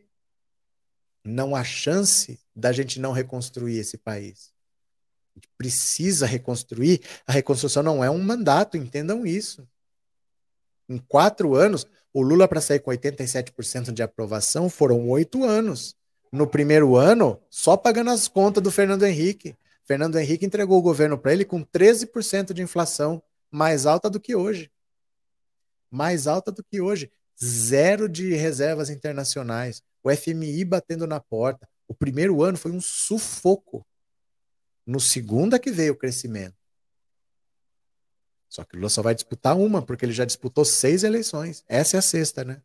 [1.23, 4.53] Não há chance da gente não reconstruir esse país.
[5.35, 7.01] A gente precisa reconstruir.
[7.25, 9.67] A reconstrução não é um mandato, entendam isso.
[10.89, 15.95] Em quatro anos, o Lula, para sair com 87% de aprovação, foram oito anos.
[16.31, 19.55] No primeiro ano, só pagando as contas do Fernando Henrique.
[19.83, 24.35] Fernando Henrique entregou o governo para ele com 13% de inflação, mais alta do que
[24.35, 24.71] hoje.
[25.89, 27.11] Mais alta do que hoje.
[27.41, 29.81] Zero de reservas internacionais.
[30.03, 31.67] O FMI batendo na porta.
[31.87, 33.85] O primeiro ano foi um sufoco.
[34.91, 36.57] No segundo é que veio o crescimento.
[38.49, 41.63] Só que Lula só vai disputar uma, porque ele já disputou seis eleições.
[41.65, 42.61] Essa é a sexta, né?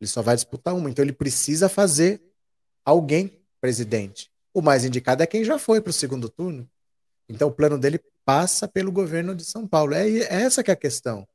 [0.00, 0.88] Ele só vai disputar uma.
[0.88, 2.22] Então ele precisa fazer
[2.84, 4.30] alguém presidente.
[4.52, 6.70] O mais indicado é quem já foi para o segundo turno.
[7.28, 9.94] Então o plano dele passa pelo governo de São Paulo.
[9.94, 11.26] É, é essa que é a questão.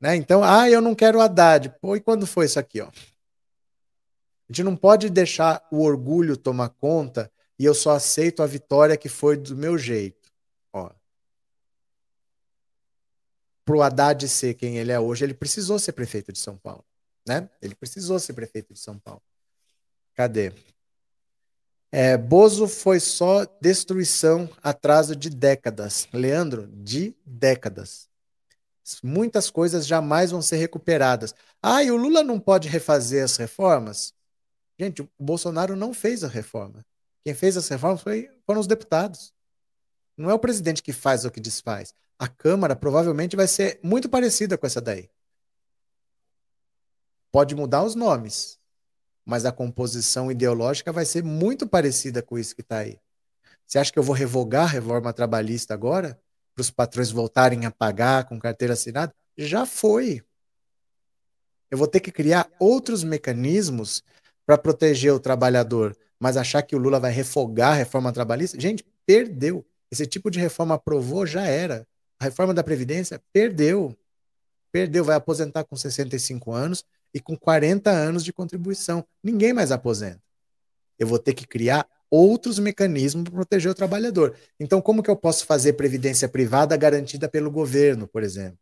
[0.00, 0.16] Né?
[0.16, 1.76] Então, ah, eu não quero Haddad.
[1.80, 2.80] Pô, e quando foi isso aqui?
[2.80, 2.88] Ó?
[2.88, 2.92] A
[4.48, 7.30] gente não pode deixar o orgulho tomar conta
[7.60, 10.32] e eu só aceito a vitória que foi do meu jeito.
[10.72, 10.90] Ó.
[13.66, 16.82] Pro Haddad ser quem ele é hoje, ele precisou ser prefeito de São Paulo,
[17.28, 17.50] né?
[17.60, 19.20] Ele precisou ser prefeito de São Paulo.
[20.14, 20.54] Cadê?
[21.92, 26.08] É, Bozo foi só destruição, atraso de décadas.
[26.14, 28.08] Leandro, de décadas.
[29.02, 31.34] Muitas coisas jamais vão ser recuperadas.
[31.60, 34.14] Ah, e o Lula não pode refazer as reformas?
[34.78, 36.82] Gente, o Bolsonaro não fez a reforma.
[37.24, 39.32] Quem fez as reformas foi, foram os deputados.
[40.16, 41.94] Não é o presidente que faz o que desfaz.
[42.18, 45.08] A Câmara provavelmente vai ser muito parecida com essa daí.
[47.32, 48.58] Pode mudar os nomes,
[49.24, 52.98] mas a composição ideológica vai ser muito parecida com isso que está aí.
[53.66, 56.20] Você acha que eu vou revogar a reforma trabalhista agora?
[56.54, 59.14] Para os patrões voltarem a pagar com carteira assinada?
[59.38, 60.24] Já foi.
[61.70, 64.02] Eu vou ter que criar outros mecanismos
[64.44, 68.60] para proteger o trabalhador, mas achar que o Lula vai refogar a reforma trabalhista?
[68.60, 69.64] Gente, perdeu.
[69.90, 71.86] Esse tipo de reforma aprovou, já era.
[72.20, 73.96] A reforma da Previdência perdeu.
[74.70, 79.04] Perdeu, vai aposentar com 65 anos e com 40 anos de contribuição.
[79.24, 80.20] Ninguém mais aposenta.
[80.98, 84.36] Eu vou ter que criar outros mecanismos para proteger o trabalhador.
[84.58, 88.58] Então, como que eu posso fazer previdência privada garantida pelo governo, por exemplo?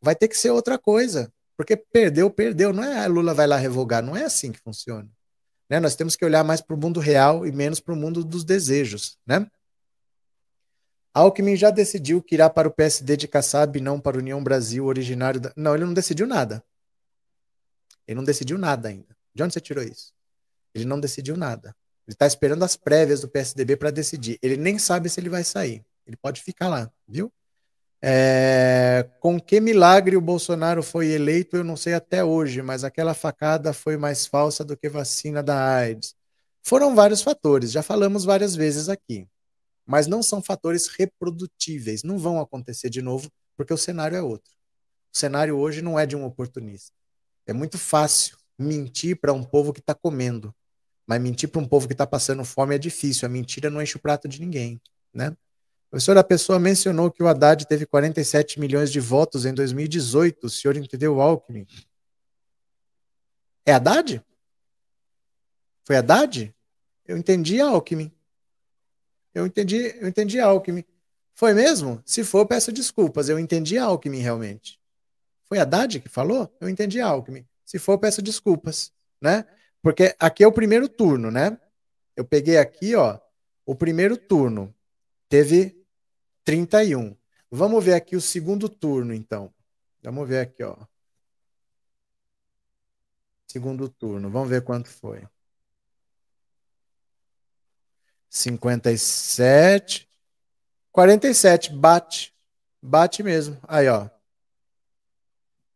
[0.00, 2.72] Vai ter que ser outra coisa, porque perdeu, perdeu.
[2.72, 5.08] Não é a Lula vai lá revogar, não é assim que funciona.
[5.68, 5.80] Né?
[5.80, 8.44] Nós temos que olhar mais para o mundo real e menos para o mundo dos
[8.44, 9.46] desejos, né?
[11.14, 14.42] Alckmin já decidiu que irá para o PSD de Kassab e não para a União
[14.42, 15.52] Brasil, originário da...
[15.56, 16.62] Não, ele não decidiu nada.
[18.06, 19.16] Ele não decidiu nada ainda.
[19.32, 20.12] De onde você tirou isso?
[20.74, 21.68] Ele não decidiu nada.
[22.06, 24.38] Ele está esperando as prévias do PSDB para decidir.
[24.42, 25.84] Ele nem sabe se ele vai sair.
[26.04, 27.32] Ele pode ficar lá, viu?
[28.06, 29.08] É...
[29.20, 33.72] Com que milagre o Bolsonaro foi eleito, eu não sei até hoje, mas aquela facada
[33.72, 36.14] foi mais falsa do que vacina da AIDS.
[36.62, 39.28] Foram vários fatores, já falamos várias vezes aqui
[39.86, 44.50] mas não são fatores reprodutíveis, não vão acontecer de novo, porque o cenário é outro.
[45.12, 46.92] O cenário hoje não é de um oportunista.
[47.46, 50.54] É muito fácil mentir para um povo que está comendo,
[51.06, 53.26] mas mentir para um povo que está passando fome é difícil.
[53.26, 54.80] A mentira não enche o prato de ninguém,
[55.12, 55.36] né?
[55.94, 60.48] A professora Pessoa mencionou que o Haddad teve 47 milhões de votos em 2018.
[60.48, 61.68] O senhor entendeu o Alckmin?
[63.64, 64.20] É Haddad?
[65.84, 66.52] Foi Haddad?
[67.06, 68.12] Eu entendi Alckmin.
[69.32, 70.84] Eu entendi, eu entendi Alckmin.
[71.32, 72.02] Foi mesmo?
[72.04, 73.28] Se for, peço desculpas.
[73.28, 74.80] Eu entendi Alckmin realmente.
[75.44, 76.52] Foi a Haddad que falou?
[76.60, 77.46] Eu entendi Alckmin.
[77.64, 79.46] Se for, peço desculpas, né?
[79.80, 81.56] Porque aqui é o primeiro turno, né?
[82.16, 83.16] Eu peguei aqui, ó,
[83.64, 84.74] o primeiro turno.
[85.28, 85.83] Teve
[86.44, 87.16] 31.
[87.50, 89.52] Vamos ver aqui o segundo turno, então.
[90.02, 90.76] Vamos ver aqui, ó.
[93.46, 94.30] Segundo turno.
[94.30, 95.26] Vamos ver quanto foi.
[98.28, 100.08] 57.
[100.92, 101.72] 47.
[101.72, 102.34] Bate.
[102.82, 103.58] Bate mesmo.
[103.66, 104.08] Aí, ó.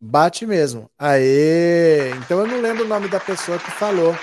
[0.01, 0.91] Bate mesmo.
[0.99, 2.11] Aê!
[2.19, 4.14] Então eu não lembro o nome da pessoa que falou.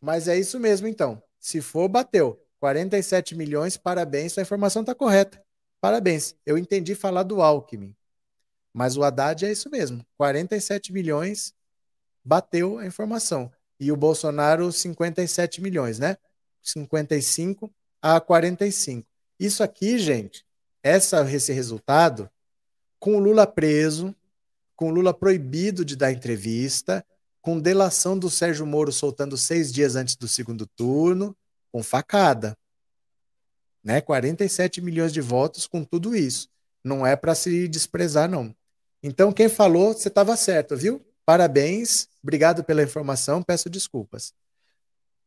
[0.00, 1.22] Mas é isso mesmo, então.
[1.38, 2.39] Se for, bateu.
[2.60, 4.34] 47 milhões, parabéns.
[4.34, 5.42] Sua informação está correta.
[5.80, 6.36] Parabéns.
[6.44, 7.96] Eu entendi falar do Alckmin.
[8.72, 10.06] Mas o Haddad é isso mesmo.
[10.16, 11.54] 47 milhões,
[12.24, 13.50] bateu a informação.
[13.80, 16.16] E o Bolsonaro, 57 milhões, né?
[16.62, 19.08] 55 a 45.
[19.38, 20.44] Isso aqui, gente,
[20.82, 22.30] essa, esse resultado,
[22.98, 24.14] com o Lula preso,
[24.76, 27.04] com o Lula proibido de dar entrevista,
[27.40, 31.34] com delação do Sérgio Moro soltando seis dias antes do segundo turno,
[31.72, 32.56] com facada.
[33.82, 34.00] Né?
[34.00, 36.48] 47 milhões de votos com tudo isso.
[36.84, 38.54] Não é para se desprezar, não.
[39.02, 41.04] Então, quem falou, você estava certo, viu?
[41.24, 44.34] Parabéns, obrigado pela informação, peço desculpas.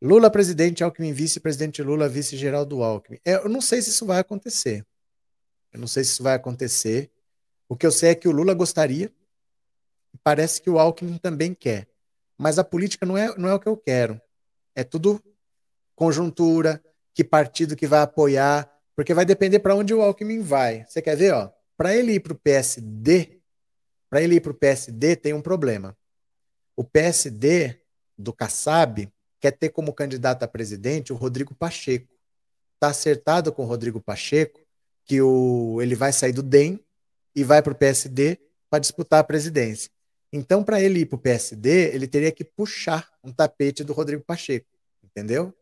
[0.01, 3.19] Lula presidente, Alckmin vice-presidente Lula, vice-Geraldo Alckmin.
[3.23, 4.85] É, eu não sei se isso vai acontecer.
[5.71, 7.09] Eu não sei se isso vai acontecer.
[7.69, 9.11] O que eu sei é que o Lula gostaria,
[10.23, 11.87] parece que o Alckmin também quer.
[12.37, 14.21] Mas a política não é, não é o que eu quero.
[14.75, 15.23] É tudo
[15.95, 16.83] conjuntura,
[17.13, 20.85] que partido que vai apoiar, porque vai depender para onde o Alckmin vai.
[20.87, 21.51] Você quer ver, ó?
[21.77, 23.39] Para ele ir para o PSD,
[24.09, 25.97] para ele ir para o PSD tem um problema.
[26.75, 27.79] O PSD
[28.17, 32.13] do Kassab quer ter como candidato a presidente o Rodrigo Pacheco.
[32.75, 34.59] Está acertado com o Rodrigo Pacheco
[35.05, 36.79] que o, ele vai sair do DEM
[37.35, 38.39] e vai para o PSD
[38.69, 39.89] para disputar a presidência.
[40.31, 44.23] Então, para ele ir para o PSD, ele teria que puxar um tapete do Rodrigo
[44.23, 44.67] Pacheco,
[45.03, 45.53] entendeu?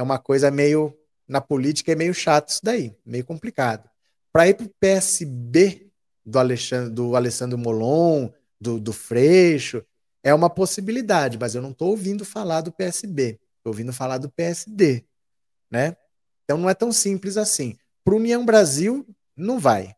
[0.00, 0.96] É uma coisa meio,
[1.28, 3.86] na política é meio chato isso daí, meio complicado.
[4.32, 5.90] Para ir para o PSB
[6.24, 9.84] do Alexandre, do Alessandro Molon, do, do Freixo,
[10.24, 14.30] é uma possibilidade, mas eu não estou ouvindo falar do PSB, estou ouvindo falar do
[14.30, 15.04] PSD,
[15.70, 15.94] né?
[16.44, 17.76] Então não é tão simples assim.
[18.02, 19.94] Para União Brasil, não vai.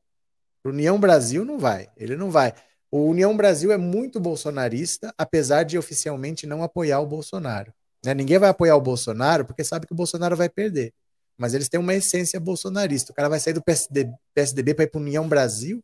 [0.65, 1.89] Para União Brasil, não vai.
[1.97, 2.53] Ele não vai.
[2.91, 7.73] O União Brasil é muito bolsonarista, apesar de oficialmente não apoiar o Bolsonaro.
[8.05, 8.15] Né?
[8.15, 10.93] Ninguém vai apoiar o Bolsonaro porque sabe que o Bolsonaro vai perder.
[11.37, 13.13] Mas eles têm uma essência bolsonarista.
[13.13, 15.83] O cara vai sair do PSD, PSDB para ir para União Brasil?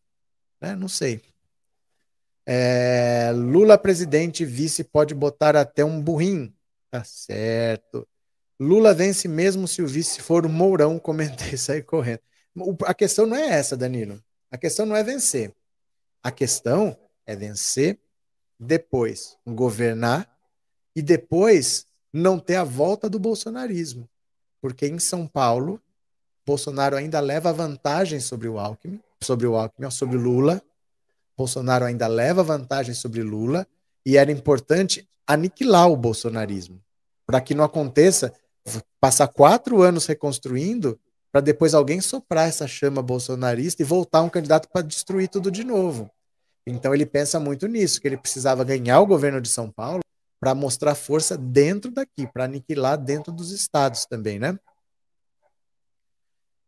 [0.60, 0.76] Né?
[0.76, 1.22] Não sei.
[2.46, 6.52] É, Lula presidente, vice pode botar até um burrinho.
[6.90, 8.06] Tá certo.
[8.58, 12.20] Lula vence mesmo se o vice for o Mourão, comentei sair correndo.
[12.84, 14.22] A questão não é essa, Danilo.
[14.50, 15.54] A questão não é vencer.
[16.22, 18.00] A questão é vencer
[18.58, 20.28] depois governar
[20.96, 24.08] e depois não ter a volta do bolsonarismo.
[24.60, 25.80] Porque em São Paulo,
[26.46, 30.62] Bolsonaro ainda leva vantagem sobre o Alckmin, sobre o Alckmin, sobre Lula.
[31.36, 33.66] Bolsonaro ainda leva vantagem sobre Lula
[34.04, 36.80] e era importante aniquilar o bolsonarismo
[37.28, 38.32] para que não aconteça
[38.98, 40.98] passar quatro anos reconstruindo
[41.30, 45.62] para depois alguém soprar essa chama bolsonarista e voltar um candidato para destruir tudo de
[45.62, 46.10] novo.
[46.66, 50.00] Então ele pensa muito nisso, que ele precisava ganhar o governo de São Paulo
[50.40, 54.58] para mostrar força dentro daqui, para aniquilar dentro dos estados também, né?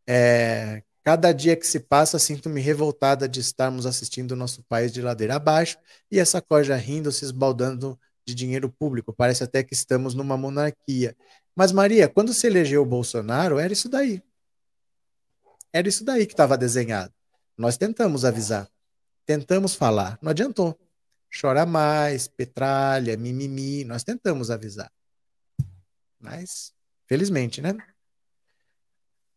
[0.07, 5.01] É, cada dia que se passa, sinto-me revoltada de estarmos assistindo o nosso país de
[5.01, 5.77] ladeira abaixo
[6.11, 9.13] e essa corja rindo, se esbaldando de dinheiro público.
[9.13, 11.15] Parece até que estamos numa monarquia.
[11.55, 14.21] Mas, Maria, quando se elegeu o Bolsonaro, era isso daí.
[15.73, 17.13] Era isso daí que estava desenhado.
[17.57, 18.69] Nós tentamos avisar,
[19.25, 20.77] tentamos falar, não adiantou.
[21.39, 24.91] Chora mais, petralha, mimimi, nós tentamos avisar.
[26.19, 26.73] Mas,
[27.07, 27.75] felizmente, né?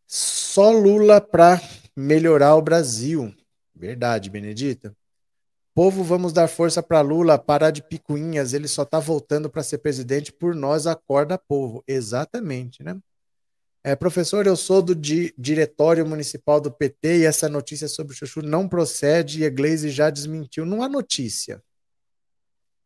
[0.05, 1.59] Só Lula para
[1.95, 3.33] melhorar o Brasil.
[3.73, 4.95] Verdade, Benedita.
[5.73, 9.79] Povo, vamos dar força para Lula, parar de picuinhas, ele só está voltando para ser
[9.79, 11.83] presidente por nós, acorda povo.
[11.85, 12.97] Exatamente, né?
[13.83, 18.17] É, professor, eu sou do di diretório municipal do PT e essa notícia sobre o
[18.17, 20.65] Chuchu não procede e a Glaze já desmentiu.
[20.65, 21.61] Não há notícia.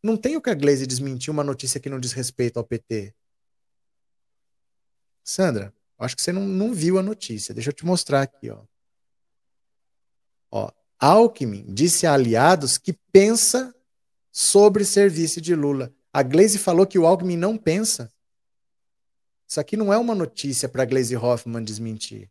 [0.01, 3.13] Não tem o que a Glaze desmentir uma notícia que não diz respeito ao PT.
[5.23, 7.53] Sandra, acho que você não, não viu a notícia.
[7.53, 8.63] Deixa eu te mostrar aqui, ó.
[10.51, 13.75] Ó, Alckmin disse a aliados que pensa
[14.31, 15.93] sobre serviço de Lula.
[16.11, 18.11] A Glaze falou que o Alckmin não pensa.
[19.47, 22.29] Isso aqui não é uma notícia para Glaze Hoffman desmentir.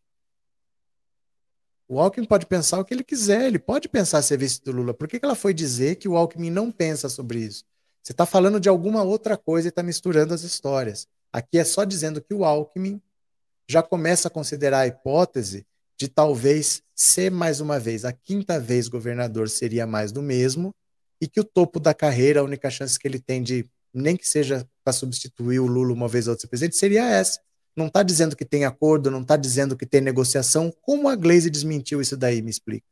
[1.88, 4.92] O Alckmin pode pensar o que ele quiser, ele pode pensar serviço do Lula.
[4.92, 7.64] Por que, que ela foi dizer que o Alckmin não pensa sobre isso?
[8.02, 11.08] Você está falando de alguma outra coisa e está misturando as histórias.
[11.32, 13.00] Aqui é só dizendo que o Alckmin
[13.66, 15.66] já começa a considerar a hipótese
[15.98, 20.74] de talvez ser mais uma vez, a quinta vez governador seria mais do mesmo,
[21.20, 24.28] e que o topo da carreira, a única chance que ele tem de nem que
[24.28, 27.40] seja para substituir o Lula uma vez ou outra presidente, seria essa.
[27.78, 30.74] Não está dizendo que tem acordo, não está dizendo que tem negociação.
[30.82, 32.42] Como a Glaze desmentiu isso daí?
[32.42, 32.84] Me explica.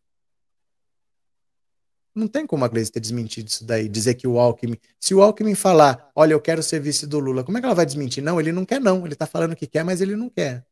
[2.14, 4.78] Não tem como a Glaze ter desmentido isso daí, dizer que o Alckmin.
[5.00, 7.74] Se o Alckmin falar, olha, eu quero ser vice do Lula, como é que ela
[7.74, 8.22] vai desmentir?
[8.22, 9.04] Não, ele não quer, não.
[9.04, 10.64] Ele está falando que quer, mas ele não quer.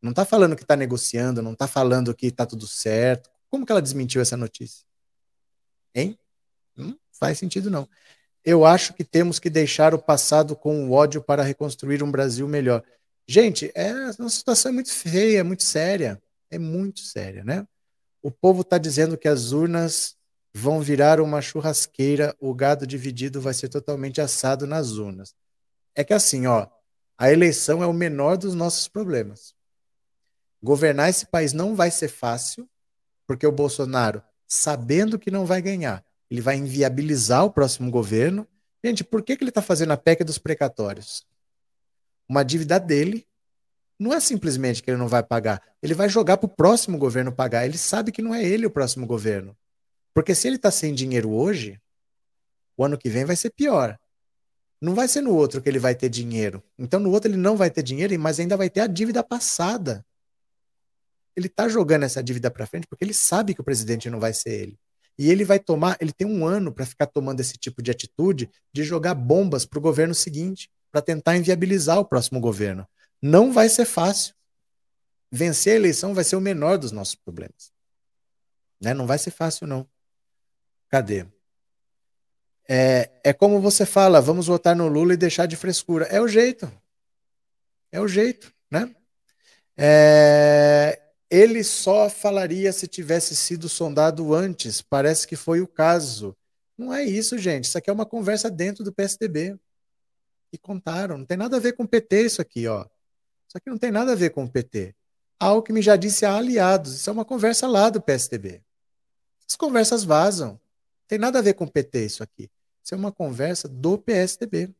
[0.00, 3.28] Não está falando que está negociando, não está falando que está tudo certo.
[3.50, 4.82] Como que ela desmentiu essa notícia?
[5.94, 6.18] Hein?
[6.74, 7.86] Não faz sentido, não.
[8.44, 12.46] Eu acho que temos que deixar o passado com o ódio para reconstruir um Brasil
[12.46, 12.82] melhor.
[13.26, 16.20] Gente, é uma situação muito feia, muito séria.
[16.50, 17.66] É muito séria, né?
[18.22, 20.16] O povo está dizendo que as urnas
[20.54, 25.34] vão virar uma churrasqueira, o gado dividido vai ser totalmente assado nas urnas.
[25.94, 26.68] É que assim, ó,
[27.18, 29.54] a eleição é o menor dos nossos problemas.
[30.62, 32.68] Governar esse país não vai ser fácil,
[33.26, 38.46] porque o Bolsonaro, sabendo que não vai ganhar, ele vai inviabilizar o próximo governo.
[38.84, 41.26] Gente, por que, que ele está fazendo a PEC dos precatórios?
[42.28, 43.26] Uma dívida dele
[43.98, 47.32] não é simplesmente que ele não vai pagar, ele vai jogar para o próximo governo
[47.32, 47.64] pagar.
[47.64, 49.56] Ele sabe que não é ele o próximo governo.
[50.12, 51.80] Porque se ele está sem dinheiro hoje,
[52.76, 53.98] o ano que vem vai ser pior.
[54.80, 56.62] Não vai ser no outro que ele vai ter dinheiro.
[56.78, 60.04] Então no outro ele não vai ter dinheiro, mas ainda vai ter a dívida passada.
[61.36, 64.32] Ele está jogando essa dívida para frente porque ele sabe que o presidente não vai
[64.32, 64.78] ser ele.
[65.18, 68.50] E ele vai tomar, ele tem um ano para ficar tomando esse tipo de atitude
[68.72, 72.86] de jogar bombas para o governo seguinte, para tentar inviabilizar o próximo governo.
[73.22, 74.34] Não vai ser fácil.
[75.30, 77.72] Vencer a eleição vai ser o menor dos nossos problemas.
[78.80, 78.92] Né?
[78.92, 79.86] Não vai ser fácil, não.
[80.88, 81.26] Cadê?
[82.68, 86.06] É, é como você fala, vamos votar no Lula e deixar de frescura.
[86.06, 86.70] É o jeito.
[87.90, 88.94] É o jeito, né?
[89.76, 91.00] É,
[91.34, 94.80] ele só falaria se tivesse sido sondado antes.
[94.80, 96.36] Parece que foi o caso.
[96.78, 97.64] Não é isso, gente.
[97.64, 99.58] Isso aqui é uma conversa dentro do PSDB.
[100.52, 101.18] E contaram.
[101.18, 102.82] Não tem nada a ver com o PT isso aqui, ó.
[103.48, 104.94] Isso aqui não tem nada a ver com o PT.
[105.40, 106.94] Alckmin já disse a aliados.
[106.94, 108.62] Isso é uma conversa lá do PSDB.
[109.48, 110.50] As conversas vazam.
[110.50, 112.48] Não tem nada a ver com o PT isso aqui.
[112.80, 114.72] Isso é uma conversa do PSDB,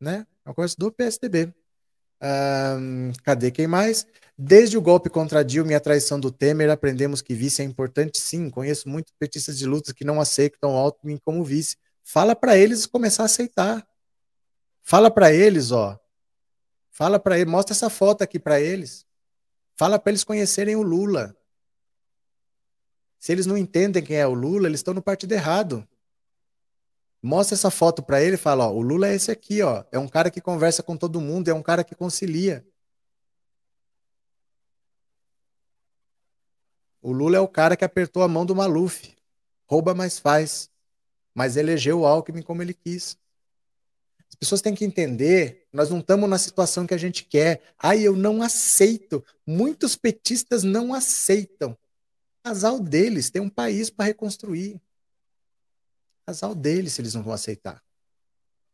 [0.00, 0.26] né?
[0.44, 1.54] É uma conversa do PSDB.
[2.22, 4.06] Um, cadê quem mais?
[4.36, 8.20] Desde o golpe contra Dilma e a traição do Temer, aprendemos que vice é importante
[8.20, 8.48] sim.
[8.48, 11.76] Conheço muitos petistas de lutas que não aceitam Alckmin como vice.
[12.02, 13.86] Fala para eles começar a aceitar.
[14.82, 15.98] Fala para eles, ó.
[16.90, 19.06] Fala para eles, mostra essa foto aqui para eles.
[19.76, 21.36] Fala para eles conhecerem o Lula.
[23.18, 25.86] Se eles não entendem quem é o Lula, eles estão no partido errado.
[27.22, 29.84] Mostra essa foto para ele e fala: ó, o Lula é esse aqui, ó.
[29.92, 32.64] É um cara que conversa com todo mundo, é um cara que concilia.
[37.02, 39.14] O Lula é o cara que apertou a mão do Maluf.
[39.66, 40.70] Rouba, mas faz.
[41.34, 43.16] Mas elegeu o Alckmin como ele quis.
[44.28, 47.62] As pessoas têm que entender, nós não estamos na situação que a gente quer.
[47.78, 49.24] Ai, eu não aceito.
[49.46, 51.76] Muitos petistas não aceitam.
[52.44, 54.80] Casal deles tem um país para reconstruir.
[56.26, 57.82] Casal deles, se eles não vão aceitar.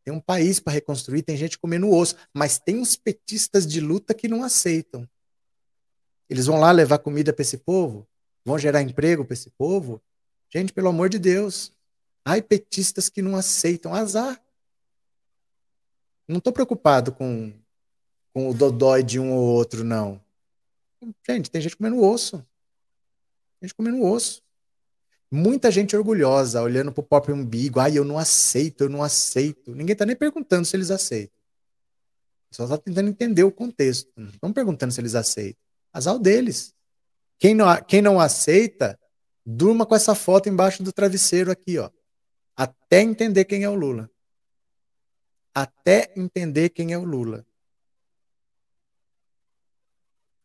[0.05, 4.15] Tem um país para reconstruir, tem gente comendo osso, mas tem uns petistas de luta
[4.15, 5.09] que não aceitam.
[6.31, 8.07] Eles vão lá levar comida para esse povo?
[8.45, 10.01] Vão gerar emprego para esse povo?
[10.49, 11.73] Gente, pelo amor de Deus.
[12.25, 13.95] Ai, petistas que não aceitam.
[13.95, 14.41] Azar.
[16.29, 17.53] Não estou preocupado com,
[18.33, 20.21] com o dodói de um ou outro, não.
[21.29, 22.39] Gente, tem gente comendo osso.
[23.59, 24.43] Tem gente comendo osso.
[25.37, 27.81] Muita gente orgulhosa, olhando pro próprio umbigo.
[27.81, 29.75] Ai, eu não aceito, eu não aceito.
[29.75, 31.37] Ninguém está nem perguntando se eles aceitam.
[32.51, 34.11] Só está tentando entender o contexto.
[34.17, 35.61] Não estão perguntando se eles aceitam.
[35.93, 36.75] Azar deles.
[37.39, 38.99] Quem não, quem não aceita,
[39.45, 41.91] durma com essa foto embaixo do travesseiro aqui, ó.
[42.57, 44.11] Até entender quem é o Lula
[45.57, 47.47] até entender quem é o Lula.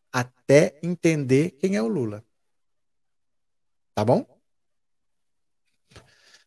[0.09, 2.23] Até entender quem é o Lula.
[3.93, 4.25] Tá bom?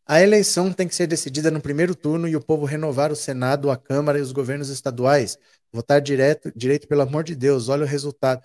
[0.07, 3.71] A eleição tem que ser decidida no primeiro turno e o povo renovar o Senado,
[3.71, 5.39] a Câmara e os governos estaduais.
[5.73, 8.43] Votar direto, direito, pelo amor de Deus, olha o resultado.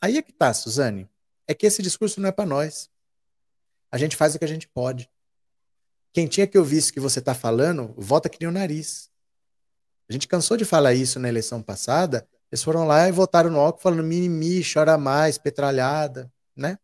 [0.00, 1.08] Aí é que tá, Suzane.
[1.46, 2.90] É que esse discurso não é para nós.
[3.90, 5.08] A gente faz o que a gente pode.
[6.12, 9.08] Quem tinha que ouvir isso que você está falando, vota que nem o nariz.
[10.08, 12.26] A gente cansou de falar isso na eleição passada.
[12.50, 16.78] Eles foram lá e votaram no álcool falando mimimi, chora mais, petralhada, né?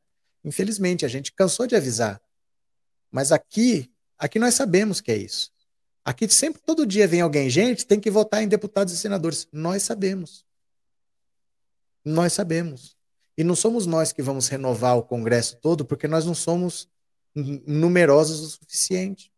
[0.44, 2.22] Infelizmente, a gente cansou de avisar.
[3.10, 5.50] Mas aqui, aqui nós sabemos que é isso.
[6.04, 9.48] Aqui sempre, todo dia vem alguém, gente, tem que votar em deputados e senadores.
[9.52, 10.44] Nós sabemos.
[12.04, 12.96] Nós sabemos.
[13.36, 16.88] E não somos nós que vamos renovar o Congresso todo, porque nós não somos
[17.34, 19.32] numerosos o suficiente.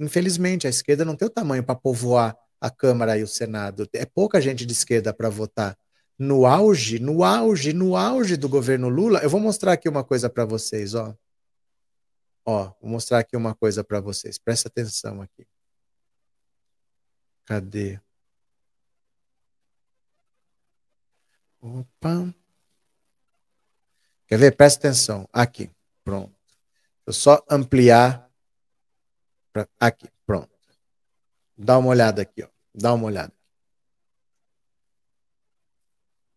[0.00, 3.88] Infelizmente, a esquerda não tem o tamanho para povoar a Câmara e o Senado.
[3.92, 5.78] É pouca gente de esquerda para votar.
[6.18, 10.30] No auge, no auge, no auge do governo Lula, eu vou mostrar aqui uma coisa
[10.30, 11.14] para vocês, ó.
[12.48, 14.38] Ó, vou mostrar aqui uma coisa para vocês.
[14.38, 15.44] Presta atenção aqui.
[17.44, 18.00] Cadê?
[21.60, 22.32] Opa.
[24.28, 24.56] Quer ver?
[24.56, 25.28] Presta atenção.
[25.32, 25.68] Aqui.
[26.04, 26.32] Pronto.
[27.04, 28.30] Deixa eu só ampliar.
[29.52, 29.68] Pra...
[29.80, 30.08] Aqui.
[30.24, 30.50] Pronto.
[31.58, 32.48] Dá uma olhada aqui, ó.
[32.72, 33.32] Dá uma olhada.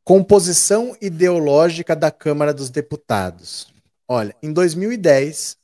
[0.03, 3.71] Composição ideológica da Câmara dos Deputados.
[4.07, 5.58] Olha, em 2010,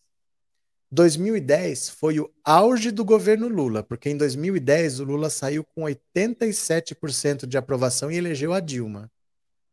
[0.96, 7.46] 2010 foi o auge do governo Lula, porque em 2010 o Lula saiu com 87%
[7.46, 9.12] de aprovação e elegeu a Dilma.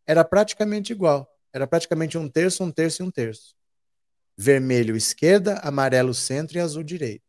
[0.04, 1.28] Era praticamente igual.
[1.52, 3.54] Era praticamente um terço, um terço e um terço.
[4.36, 7.24] Vermelho esquerda, amarelo centro e azul direita.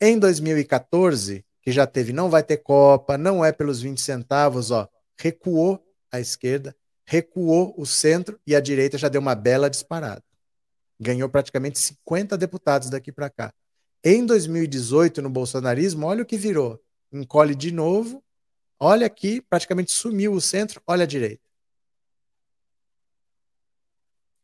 [0.00, 4.88] Em 2014, que já teve não vai ter Copa, não é pelos 20 centavos, ó,
[5.16, 6.74] recuou a esquerda,
[7.06, 10.22] recuou o centro e a direita já deu uma bela disparada.
[11.00, 13.52] Ganhou praticamente 50 deputados daqui para cá.
[14.02, 16.80] Em 2018, no bolsonarismo, olha o que virou.
[17.12, 18.22] Encolhe de novo.
[18.80, 21.42] Olha aqui, praticamente sumiu o centro, olha a direita.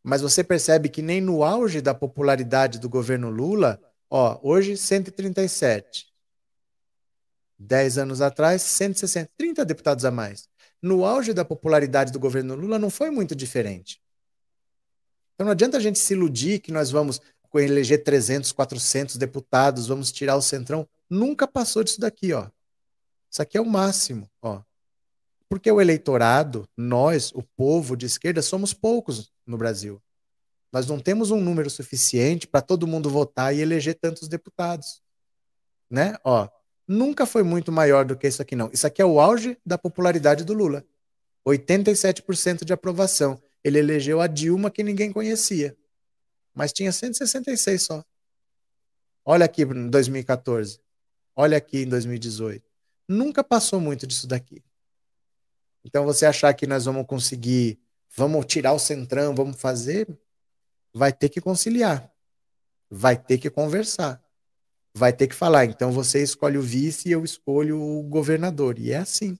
[0.02, 3.80] Mas você percebe que nem no auge da popularidade do governo Lula,
[4.10, 6.12] ó, hoje 137.
[7.58, 10.48] 10 anos atrás, 160, 30 deputados a mais.
[10.82, 14.02] No auge da popularidade do governo Lula, não foi muito diferente.
[15.34, 17.20] Então não adianta a gente se iludir que nós vamos
[17.54, 20.88] eleger 300, 400 deputados, vamos tirar o centrão.
[21.08, 22.48] Nunca passou disso daqui, ó.
[23.30, 24.62] Isso aqui é o máximo, ó.
[25.48, 30.02] Porque o eleitorado, nós, o povo de esquerda, somos poucos no Brasil.
[30.72, 35.00] Nós não temos um número suficiente para todo mundo votar e eleger tantos deputados.
[35.88, 36.16] Né?
[36.24, 36.48] Ó,
[36.88, 38.70] nunca foi muito maior do que isso aqui, não.
[38.72, 40.84] Isso aqui é o auge da popularidade do Lula.
[41.46, 43.40] 87% de aprovação.
[43.64, 45.76] Ele elegeu a Dilma que ninguém conhecia.
[46.54, 48.04] Mas tinha 166 só.
[49.24, 50.78] Olha aqui em 2014.
[51.34, 52.62] Olha aqui em 2018.
[53.08, 54.62] Nunca passou muito disso daqui.
[55.82, 57.80] Então você achar que nós vamos conseguir,
[58.14, 60.06] vamos tirar o centrão, vamos fazer,
[60.92, 62.12] vai ter que conciliar.
[62.90, 64.24] Vai ter que conversar
[64.94, 65.64] vai ter que falar.
[65.64, 68.78] Então você escolhe o vice e eu escolho o governador.
[68.78, 69.36] E é assim,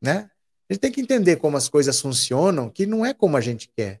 [0.00, 0.30] né?
[0.70, 3.68] A gente tem que entender como as coisas funcionam, que não é como a gente
[3.76, 4.00] quer,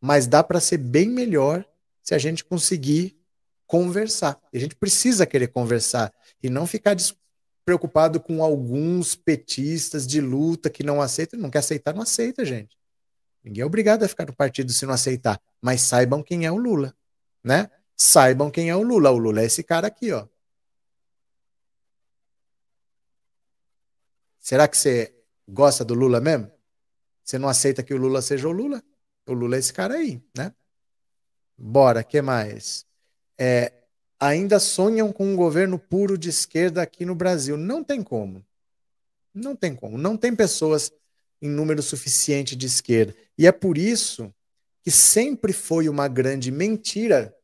[0.00, 1.66] mas dá para ser bem melhor
[2.04, 3.18] se a gente conseguir
[3.66, 4.40] conversar.
[4.52, 6.96] E a gente precisa querer conversar e não ficar
[7.64, 11.40] preocupado com alguns petistas de luta que não aceitam.
[11.40, 12.78] Não quer aceitar, não aceita, gente.
[13.42, 15.40] Ninguém é obrigado a ficar no partido se não aceitar.
[15.60, 16.94] Mas saibam quem é o Lula,
[17.42, 17.68] né?
[17.96, 19.10] Saibam quem é o Lula.
[19.10, 20.28] O Lula é esse cara aqui, ó.
[24.38, 25.13] Será que você
[25.48, 26.50] gosta do Lula mesmo?
[27.24, 28.82] Você não aceita que o Lula seja o Lula?
[29.26, 30.52] O Lula é esse cara aí, né?
[31.56, 32.84] Bora, que mais?
[33.38, 33.72] É,
[34.18, 37.56] ainda sonham com um governo puro de esquerda aqui no Brasil.
[37.56, 38.44] Não tem como.
[39.32, 39.96] Não tem como.
[39.96, 40.92] Não tem pessoas
[41.40, 43.14] em número suficiente de esquerda.
[43.38, 44.32] E é por isso
[44.82, 47.34] que sempre foi uma grande mentira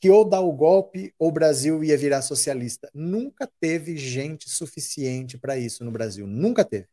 [0.00, 2.90] que ou dar o golpe ou o Brasil ia virar socialista.
[2.94, 6.26] Nunca teve gente suficiente para isso no Brasil.
[6.26, 6.86] Nunca teve.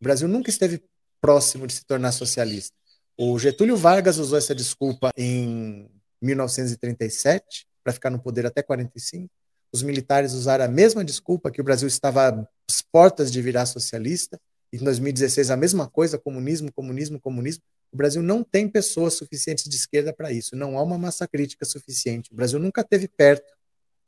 [0.00, 0.82] O Brasil nunca esteve
[1.20, 2.74] próximo de se tornar socialista.
[3.18, 5.90] O Getúlio Vargas usou essa desculpa em
[6.22, 9.28] 1937 para ficar no poder até 45.
[9.72, 14.40] Os militares usaram a mesma desculpa que o Brasil estava às portas de virar socialista.
[14.72, 17.62] Em 2016 a mesma coisa, comunismo, comunismo, comunismo.
[17.92, 20.56] O Brasil não tem pessoas suficientes de esquerda para isso.
[20.56, 22.32] Não há uma massa crítica suficiente.
[22.32, 23.52] O Brasil nunca teve perto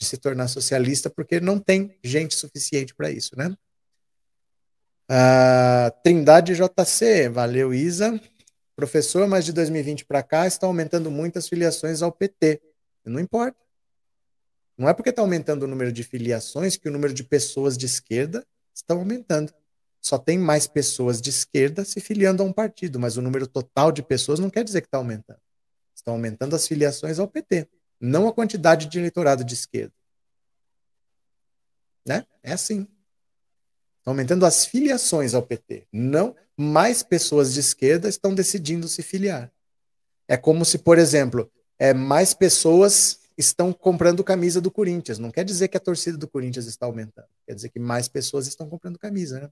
[0.00, 3.54] de se tornar socialista porque não tem gente suficiente para isso, né?
[5.10, 8.20] Uh, Trindade JC, valeu Isa.
[8.74, 12.60] Professor, mas de 2020 para cá está aumentando muito as filiações ao PT.
[13.04, 13.58] Não importa.
[14.76, 17.86] Não é porque está aumentando o número de filiações que o número de pessoas de
[17.86, 18.44] esquerda
[18.74, 19.52] está aumentando
[20.02, 23.92] só tem mais pessoas de esquerda se filiando a um partido, mas o número total
[23.92, 25.40] de pessoas não quer dizer que está aumentando.
[25.94, 27.68] Estão aumentando as filiações ao PT,
[28.00, 29.94] não a quantidade de eleitorado de esquerda.
[32.04, 32.26] Né?
[32.42, 32.88] É assim.
[34.02, 35.86] Estão aumentando as filiações ao PT.
[35.92, 39.48] Não mais pessoas de esquerda estão decidindo se filiar.
[40.26, 41.48] É como se, por exemplo,
[41.78, 45.20] é, mais pessoas estão comprando camisa do Corinthians.
[45.20, 47.28] Não quer dizer que a torcida do Corinthians está aumentando.
[47.46, 49.48] Quer dizer que mais pessoas estão comprando camisa, né?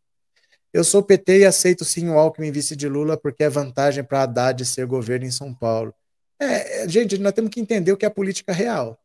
[0.73, 4.23] Eu sou PT e aceito sim o Alckmin vice de Lula porque é vantagem para
[4.23, 5.95] Haddad ser governo em São Paulo.
[6.41, 9.01] É, gente, nós temos que entender o que é a política real.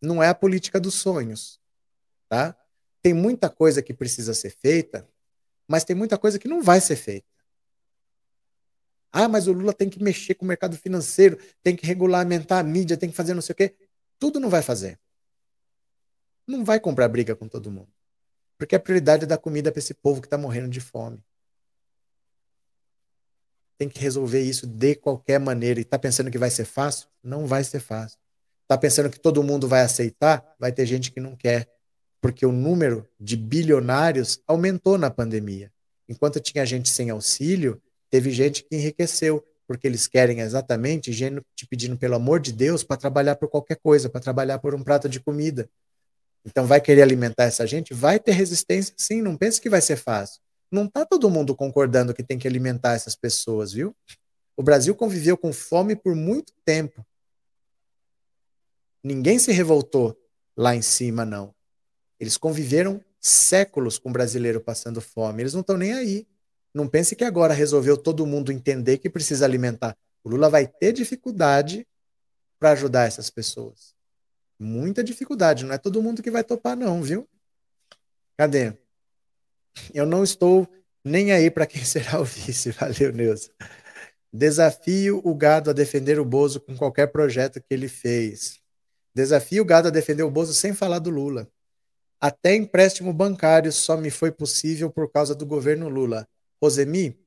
[0.00, 1.58] Não é a política dos sonhos,
[2.28, 2.56] tá?
[3.04, 5.06] Tem muita coisa que precisa ser feita,
[5.68, 7.28] mas tem muita coisa que não vai ser feita.
[9.12, 12.62] Ah, mas o Lula tem que mexer com o mercado financeiro, tem que regulamentar a
[12.62, 13.74] mídia, tem que fazer não sei o quê.
[14.18, 14.98] Tudo não vai fazer.
[16.46, 17.92] Não vai comprar briga com todo mundo.
[18.56, 21.22] Porque a prioridade é dar comida para esse povo que está morrendo de fome.
[23.76, 25.78] Tem que resolver isso de qualquer maneira.
[25.78, 27.06] E está pensando que vai ser fácil?
[27.22, 28.18] Não vai ser fácil.
[28.62, 30.56] Está pensando que todo mundo vai aceitar?
[30.58, 31.68] Vai ter gente que não quer.
[32.24, 35.70] Porque o número de bilionários aumentou na pandemia.
[36.08, 39.46] Enquanto tinha gente sem auxílio, teve gente que enriqueceu.
[39.68, 43.76] Porque eles querem exatamente gente te pedindo, pelo amor de Deus, para trabalhar por qualquer
[43.76, 45.68] coisa, para trabalhar por um prato de comida.
[46.46, 47.92] Então vai querer alimentar essa gente?
[47.92, 50.40] Vai ter resistência sim, não pense que vai ser fácil.
[50.72, 53.94] Não está todo mundo concordando que tem que alimentar essas pessoas, viu?
[54.56, 57.04] O Brasil conviveu com fome por muito tempo.
[59.02, 60.18] Ninguém se revoltou
[60.56, 61.53] lá em cima, não.
[62.24, 65.42] Eles conviveram séculos com o brasileiro passando fome.
[65.42, 66.26] Eles não estão nem aí.
[66.74, 69.96] Não pense que agora resolveu todo mundo entender que precisa alimentar.
[70.24, 71.86] O Lula vai ter dificuldade
[72.58, 73.94] para ajudar essas pessoas.
[74.58, 77.28] Muita dificuldade, não é todo mundo que vai topar, não, viu?
[78.36, 78.72] Cadê?
[79.92, 80.66] Eu não estou
[81.04, 82.70] nem aí para quem será o vice.
[82.70, 83.50] Valeu, Neuza.
[84.32, 88.58] Desafio o gado a defender o Bozo com qualquer projeto que ele fez.
[89.14, 91.48] Desafio o gado a defender o Bozo sem falar do Lula.
[92.24, 96.26] Até empréstimo bancário só me foi possível por causa do governo Lula.
[96.58, 97.18] Rosemi,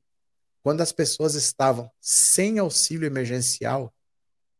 [0.60, 3.94] quando as pessoas estavam sem auxílio emergencial,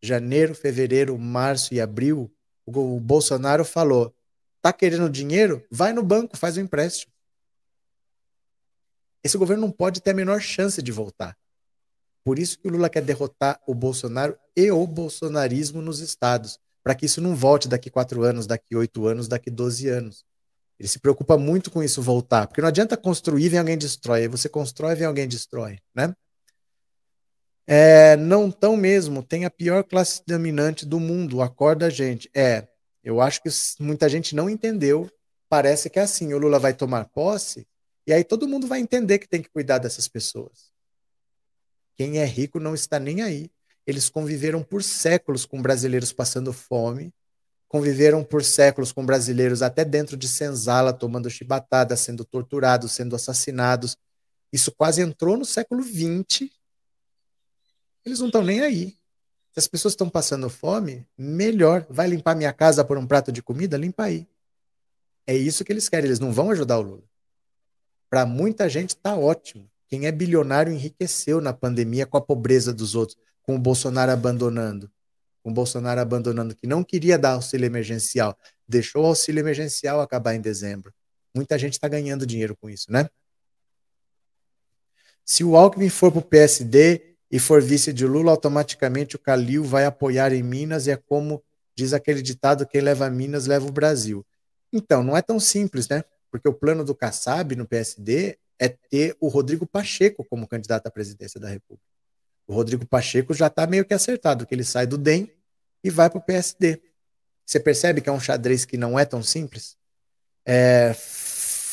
[0.01, 2.33] janeiro, fevereiro, março e abril,
[2.65, 4.15] o Bolsonaro falou:
[4.63, 5.67] tá querendo dinheiro?
[5.73, 7.13] Vai no banco, faz um empréstimo.
[9.25, 11.37] Esse governo não pode ter a menor chance de voltar.
[12.23, 16.95] Por isso que o Lula quer derrotar o Bolsonaro e o bolsonarismo nos estados, para
[16.95, 20.28] que isso não volte daqui quatro anos, daqui oito anos, daqui doze anos.
[20.79, 24.29] Ele se preocupa muito com isso voltar, porque não adianta construir, vem alguém destrói.
[24.29, 26.15] Você constrói, vem alguém destrói, né?
[27.67, 32.31] É, não tão mesmo, tem a pior classe dominante do mundo, acorda a gente.
[32.35, 32.67] É,
[33.03, 33.51] eu acho que
[33.81, 35.11] muita gente não entendeu.
[35.49, 37.67] Parece que é assim: o Lula vai tomar posse
[38.07, 40.71] e aí todo mundo vai entender que tem que cuidar dessas pessoas.
[41.95, 43.51] Quem é rico não está nem aí.
[43.87, 47.13] Eles conviveram por séculos com brasileiros passando fome,
[47.69, 53.97] conviveram por séculos com brasileiros até dentro de senzala, tomando chibatada, sendo torturados, sendo assassinados.
[54.53, 56.49] Isso quase entrou no século XX
[58.09, 58.97] eles não estão nem aí.
[59.53, 61.87] Se as pessoas estão passando fome, melhor.
[61.91, 63.77] Vai limpar minha casa por um prato de comida?
[63.77, 64.27] Limpa aí.
[65.27, 66.07] É isso que eles querem.
[66.07, 67.05] Eles não vão ajudar o Lula.
[68.09, 69.71] Para muita gente está ótimo.
[69.87, 74.91] Quem é bilionário enriqueceu na pandemia com a pobreza dos outros, com o Bolsonaro abandonando.
[75.49, 78.37] Com Bolsonaro abandonando, que não queria dar auxílio emergencial.
[78.69, 80.93] Deixou o auxílio emergencial acabar em dezembro.
[81.35, 83.09] Muita gente está ganhando dinheiro com isso, né?
[85.25, 89.65] Se o Alckmin for para o PSD e for vice de Lula, automaticamente o Calil
[89.65, 91.43] vai apoiar em Minas e é como
[91.75, 94.27] diz aquele ditado: quem leva Minas leva o Brasil.
[94.71, 96.05] Então, não é tão simples, né?
[96.31, 100.91] Porque o plano do Kassab no PSD é ter o Rodrigo Pacheco como candidato à
[100.91, 101.89] presidência da República.
[102.47, 105.38] O Rodrigo Pacheco já está meio que acertado, que ele sai do DEM
[105.83, 106.81] e vai para o PSD.
[107.45, 109.77] Você percebe que é um xadrez que não é tão simples?
[110.45, 110.95] É,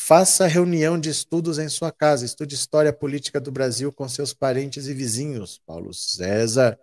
[0.06, 2.24] Faça reunião de estudos em sua casa.
[2.24, 5.60] Estude história política do Brasil com seus parentes e vizinhos.
[5.66, 6.78] Paulo César.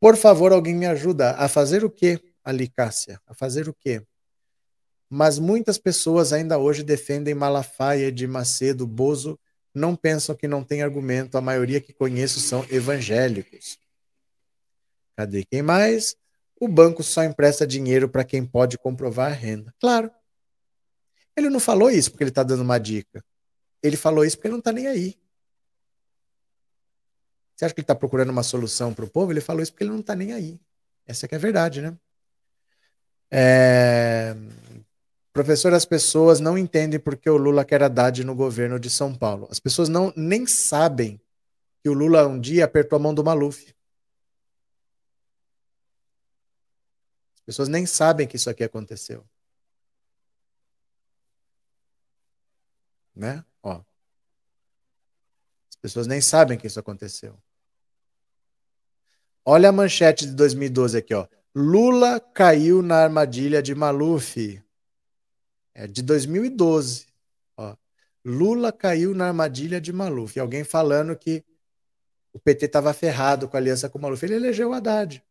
[0.00, 3.20] Por favor, alguém me ajuda a fazer o quê, Ali Cássia?
[3.26, 4.02] A fazer o quê?
[5.06, 9.38] Mas muitas pessoas ainda hoje defendem Malafaia de Macedo, Bozo,
[9.74, 11.36] não pensam que não tem argumento.
[11.36, 13.78] A maioria que conheço são evangélicos.
[15.14, 16.16] Cadê quem mais?
[16.60, 19.74] O banco só empresta dinheiro para quem pode comprovar a renda.
[19.80, 20.10] Claro.
[21.34, 23.24] Ele não falou isso porque ele está dando uma dica.
[23.82, 25.18] Ele falou isso porque ele não está nem aí.
[27.56, 29.32] Você acha que ele está procurando uma solução para o povo?
[29.32, 30.60] Ele falou isso porque ele não está nem aí.
[31.06, 31.96] Essa que é a verdade, né?
[33.30, 34.36] É...
[35.32, 39.48] Professor, as pessoas não entendem porque o Lula quer Haddad no governo de São Paulo.
[39.50, 41.20] As pessoas não nem sabem
[41.82, 43.74] que o Lula um dia apertou a mão do Maluf.
[47.40, 49.24] As pessoas nem sabem que isso aqui aconteceu.
[53.20, 53.44] né?
[53.62, 53.82] Ó.
[55.68, 57.36] As pessoas nem sabem que isso aconteceu.
[59.44, 61.26] Olha a manchete de 2012 aqui, ó.
[61.54, 64.62] Lula caiu na armadilha de Maluf.
[65.74, 67.06] É de 2012.
[67.56, 67.76] Ó.
[68.24, 70.38] Lula caiu na armadilha de Maluf.
[70.38, 71.44] Alguém falando que
[72.32, 74.24] o PT estava ferrado com a aliança com o Maluf.
[74.24, 75.22] Ele elegeu o Haddad.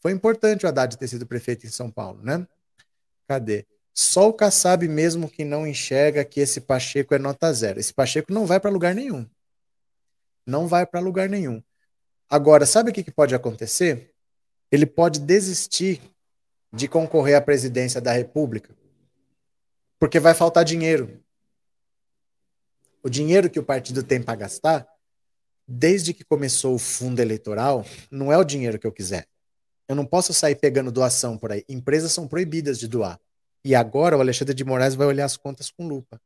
[0.00, 2.46] Foi importante o Haddad ter sido prefeito em São Paulo, né?
[3.26, 3.66] Cadê?
[3.92, 7.80] Só o Kassab mesmo que não enxerga que esse Pacheco é nota zero.
[7.80, 9.26] Esse Pacheco não vai para lugar nenhum.
[10.46, 11.62] Não vai para lugar nenhum.
[12.30, 14.12] Agora, sabe o que, que pode acontecer?
[14.70, 16.00] Ele pode desistir
[16.72, 18.74] de concorrer à presidência da República,
[19.98, 21.20] porque vai faltar dinheiro.
[23.02, 24.86] O dinheiro que o partido tem para gastar,
[25.66, 29.26] desde que começou o fundo eleitoral, não é o dinheiro que eu quiser.
[29.88, 31.64] Eu não posso sair pegando doação por aí.
[31.68, 33.18] Empresas são proibidas de doar.
[33.64, 36.20] E agora o Alexandre de Moraes vai olhar as contas com lupa.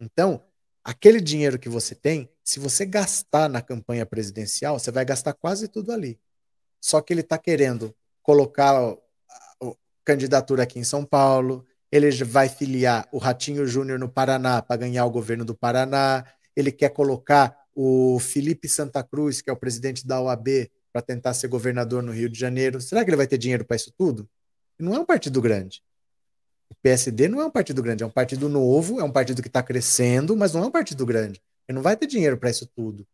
[0.00, 0.42] Então,
[0.82, 5.68] aquele dinheiro que você tem, se você gastar na campanha presidencial, você vai gastar quase
[5.68, 6.18] tudo ali.
[6.80, 8.96] Só que ele está querendo colocar a
[10.04, 15.04] candidatura aqui em São Paulo, ele vai filiar o Ratinho Júnior no Paraná para ganhar
[15.04, 16.24] o governo do Paraná,
[16.54, 21.32] ele quer colocar o Felipe Santa Cruz, que é o presidente da OAB, para tentar
[21.32, 22.80] ser governador no Rio de Janeiro.
[22.80, 24.28] Será que ele vai ter dinheiro para isso tudo?
[24.76, 25.80] Não é um partido grande.
[26.68, 29.48] O PSD não é um partido grande, é um partido novo, é um partido que
[29.48, 31.40] está crescendo, mas não é um partido grande.
[31.68, 33.06] Ele não vai ter dinheiro para isso tudo.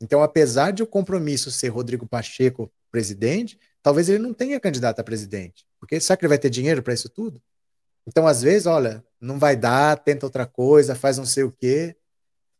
[0.00, 5.04] Então, apesar de o compromisso ser Rodrigo Pacheco presidente, talvez ele não tenha candidato a
[5.04, 5.64] presidente.
[5.80, 7.40] Porque será que ele vai ter dinheiro para isso tudo?
[8.06, 11.96] Então, às vezes, olha, não vai dar, tenta outra coisa, faz não sei o quê.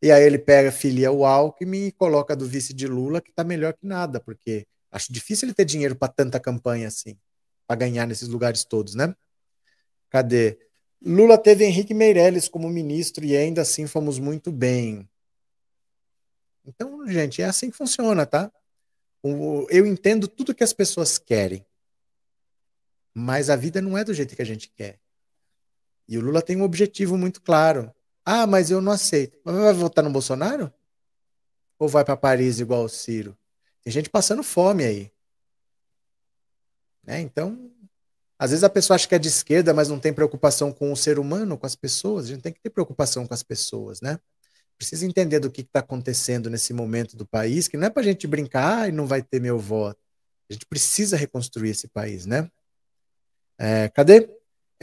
[0.05, 3.43] E aí ele pega, filia o Alckmin e coloca do vice de Lula, que está
[3.43, 7.17] melhor que nada, porque acho difícil ele ter dinheiro para tanta campanha assim,
[7.67, 9.17] para ganhar nesses lugares todos, né?
[10.11, 10.59] Cadê?
[11.01, 15.09] Lula teve Henrique Meirelles como ministro e ainda assim fomos muito bem.
[16.67, 18.53] Então, gente, é assim que funciona, tá?
[19.71, 21.65] Eu entendo tudo que as pessoas querem,
[23.15, 25.01] mas a vida não é do jeito que a gente quer.
[26.07, 27.91] E o Lula tem um objetivo muito claro.
[28.25, 29.39] Ah, mas eu não aceito.
[29.45, 30.73] Mas vai votar no Bolsonaro?
[31.79, 33.37] Ou vai para Paris igual o Ciro?
[33.83, 35.13] Tem gente passando fome aí.
[37.03, 37.21] Né?
[37.21, 37.71] Então,
[38.39, 40.97] às vezes a pessoa acha que é de esquerda, mas não tem preocupação com o
[40.97, 42.25] ser humano, com as pessoas.
[42.25, 44.19] A gente tem que ter preocupação com as pessoas, né?
[44.77, 48.05] Precisa entender do que está acontecendo nesse momento do país, que não é para a
[48.05, 50.01] gente brincar e não vai ter meu voto.
[50.49, 52.51] A gente precisa reconstruir esse país, né?
[53.59, 54.29] É, cadê?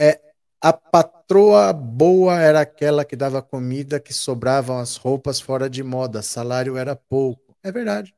[0.00, 0.31] É,
[0.62, 6.22] a patroa boa era aquela que dava comida, que sobravam as roupas fora de moda,
[6.22, 7.56] salário era pouco.
[7.62, 8.14] É verdade.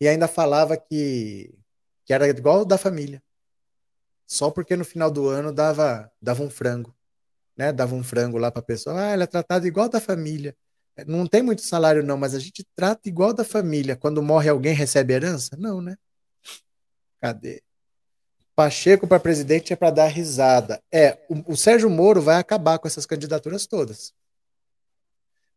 [0.00, 1.54] E ainda falava que,
[2.04, 3.22] que era igual da família
[4.26, 6.94] só porque no final do ano dava, dava um frango,
[7.56, 7.72] né?
[7.72, 9.00] Dava um frango lá para a pessoa.
[9.00, 10.56] Ah, ela é tratada igual da família.
[11.06, 13.96] Não tem muito salário não, mas a gente trata igual da família.
[13.96, 15.56] Quando morre alguém recebe herança?
[15.58, 15.96] Não, né?
[17.20, 17.62] Cadê?
[18.56, 20.80] Pacheco para presidente é para dar risada.
[20.92, 24.14] É, o, o Sérgio Moro vai acabar com essas candidaturas todas.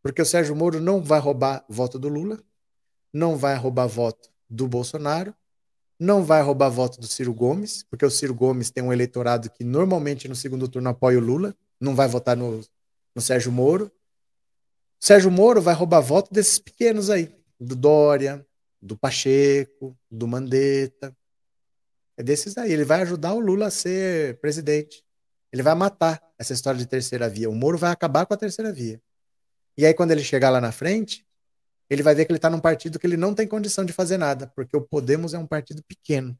[0.01, 2.39] Porque o Sérgio Moro não vai roubar voto do Lula,
[3.13, 5.33] não vai roubar voto do Bolsonaro,
[5.99, 9.63] não vai roubar voto do Ciro Gomes, porque o Ciro Gomes tem um eleitorado que
[9.63, 12.63] normalmente no segundo turno apoia o Lula, não vai votar no,
[13.15, 13.91] no Sérgio Moro.
[14.99, 17.29] Sérgio Moro vai roubar voto desses pequenos aí,
[17.59, 18.45] do Dória,
[18.81, 21.15] do Pacheco, do Mandetta.
[22.17, 22.73] É desses aí.
[22.73, 25.05] Ele vai ajudar o Lula a ser presidente.
[25.53, 27.49] Ele vai matar essa história de terceira via.
[27.49, 29.01] O Moro vai acabar com a terceira via.
[29.77, 31.25] E aí, quando ele chegar lá na frente,
[31.89, 34.17] ele vai ver que ele está num partido que ele não tem condição de fazer
[34.17, 36.37] nada, porque o Podemos é um partido pequeno.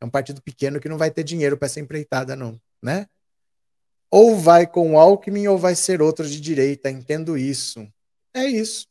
[0.00, 3.06] É um partido pequeno que não vai ter dinheiro para essa empreitada, não, né?
[4.10, 7.86] Ou vai com o Alckmin ou vai ser outro de direita, entendo isso.
[8.34, 8.88] É isso.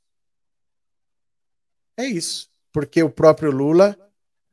[1.98, 2.50] É isso.
[2.72, 3.98] Porque o próprio Lula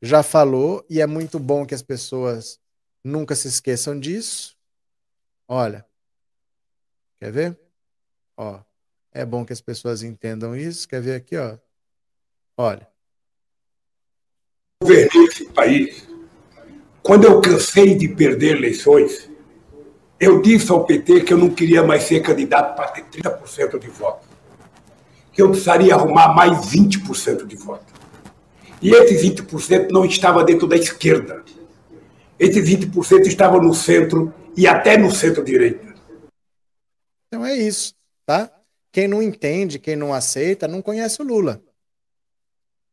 [0.01, 2.60] já falou, e é muito bom que as pessoas
[3.02, 4.56] nunca se esqueçam disso.
[5.48, 5.86] Olha,
[7.18, 7.59] quer ver?
[8.36, 8.60] Ó,
[9.12, 10.86] é bom que as pessoas entendam isso.
[10.86, 11.56] Quer ver aqui, ó?
[12.56, 12.86] Olha.
[14.82, 16.06] Governei esse país.
[17.02, 19.31] Quando eu cansei de perder eleições,
[20.20, 23.89] eu disse ao PT que eu não queria mais ser candidato para ter 30% de
[23.89, 24.27] voto.
[25.32, 27.95] Que eu precisaria arrumar mais 20% de voto.
[28.81, 31.44] E esse 20% não estava dentro da esquerda.
[32.39, 35.94] Esse 20% estava no centro e até no centro-direita.
[37.27, 37.94] Então é isso,
[38.24, 38.51] tá?
[38.93, 41.62] Quem não entende, quem não aceita, não conhece o Lula.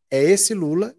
[0.10, 0.95] É esse Lula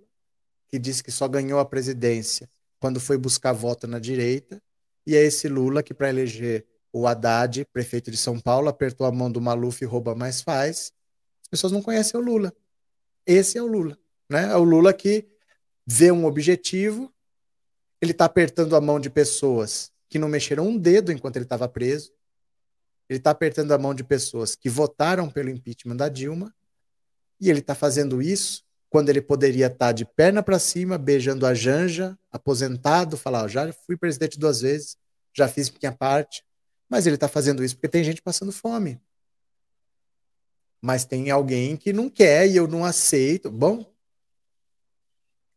[0.69, 2.48] que disse que só ganhou a presidência
[2.81, 4.61] quando foi buscar voto na direita
[5.06, 9.12] e é esse Lula que, para eleger o Haddad, prefeito de São Paulo, apertou a
[9.12, 10.93] mão do Maluf e rouba mais faz.
[11.43, 12.52] As pessoas não conhecem o Lula.
[13.27, 13.98] Esse é o Lula.
[14.29, 14.51] Né?
[14.51, 15.27] É o Lula que
[15.87, 17.13] vê um objetivo,
[18.01, 21.69] ele está apertando a mão de pessoas que não mexeram um dedo enquanto ele estava
[21.69, 22.13] preso.
[23.09, 26.55] Ele está apertando a mão de pessoas que votaram pelo impeachment da Dilma.
[27.41, 31.47] E ele está fazendo isso quando ele poderia estar tá de perna para cima, beijando
[31.47, 34.97] a Janja, aposentado, falar: já fui presidente duas vezes,
[35.33, 36.45] já fiz minha parte.
[36.89, 39.01] Mas ele está fazendo isso porque tem gente passando fome.
[40.81, 43.51] Mas tem alguém que não quer e eu não aceito.
[43.51, 43.85] Bom,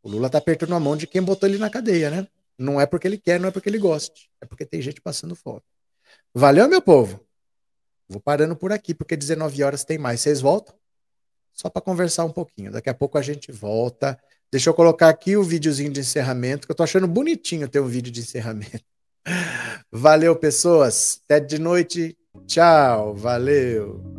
[0.08, 2.28] o Lula está apertando a mão de quem botou ele na cadeia, né?
[2.58, 4.30] Não é porque ele quer, não é porque ele goste.
[4.42, 5.62] É porque tem gente passando fome.
[6.34, 7.20] Valeu, meu povo?
[8.08, 10.22] Vou parando por aqui, porque 19 horas tem mais.
[10.22, 10.76] Vocês voltam?
[11.58, 12.72] só para conversar um pouquinho.
[12.72, 14.18] Daqui a pouco a gente volta.
[14.52, 17.88] Deixa eu colocar aqui o videozinho de encerramento, que eu tô achando bonitinho ter um
[17.88, 18.86] vídeo de encerramento.
[19.92, 21.20] Valeu, pessoas.
[21.26, 22.16] Até de noite.
[22.46, 23.16] Tchau.
[23.16, 24.17] Valeu.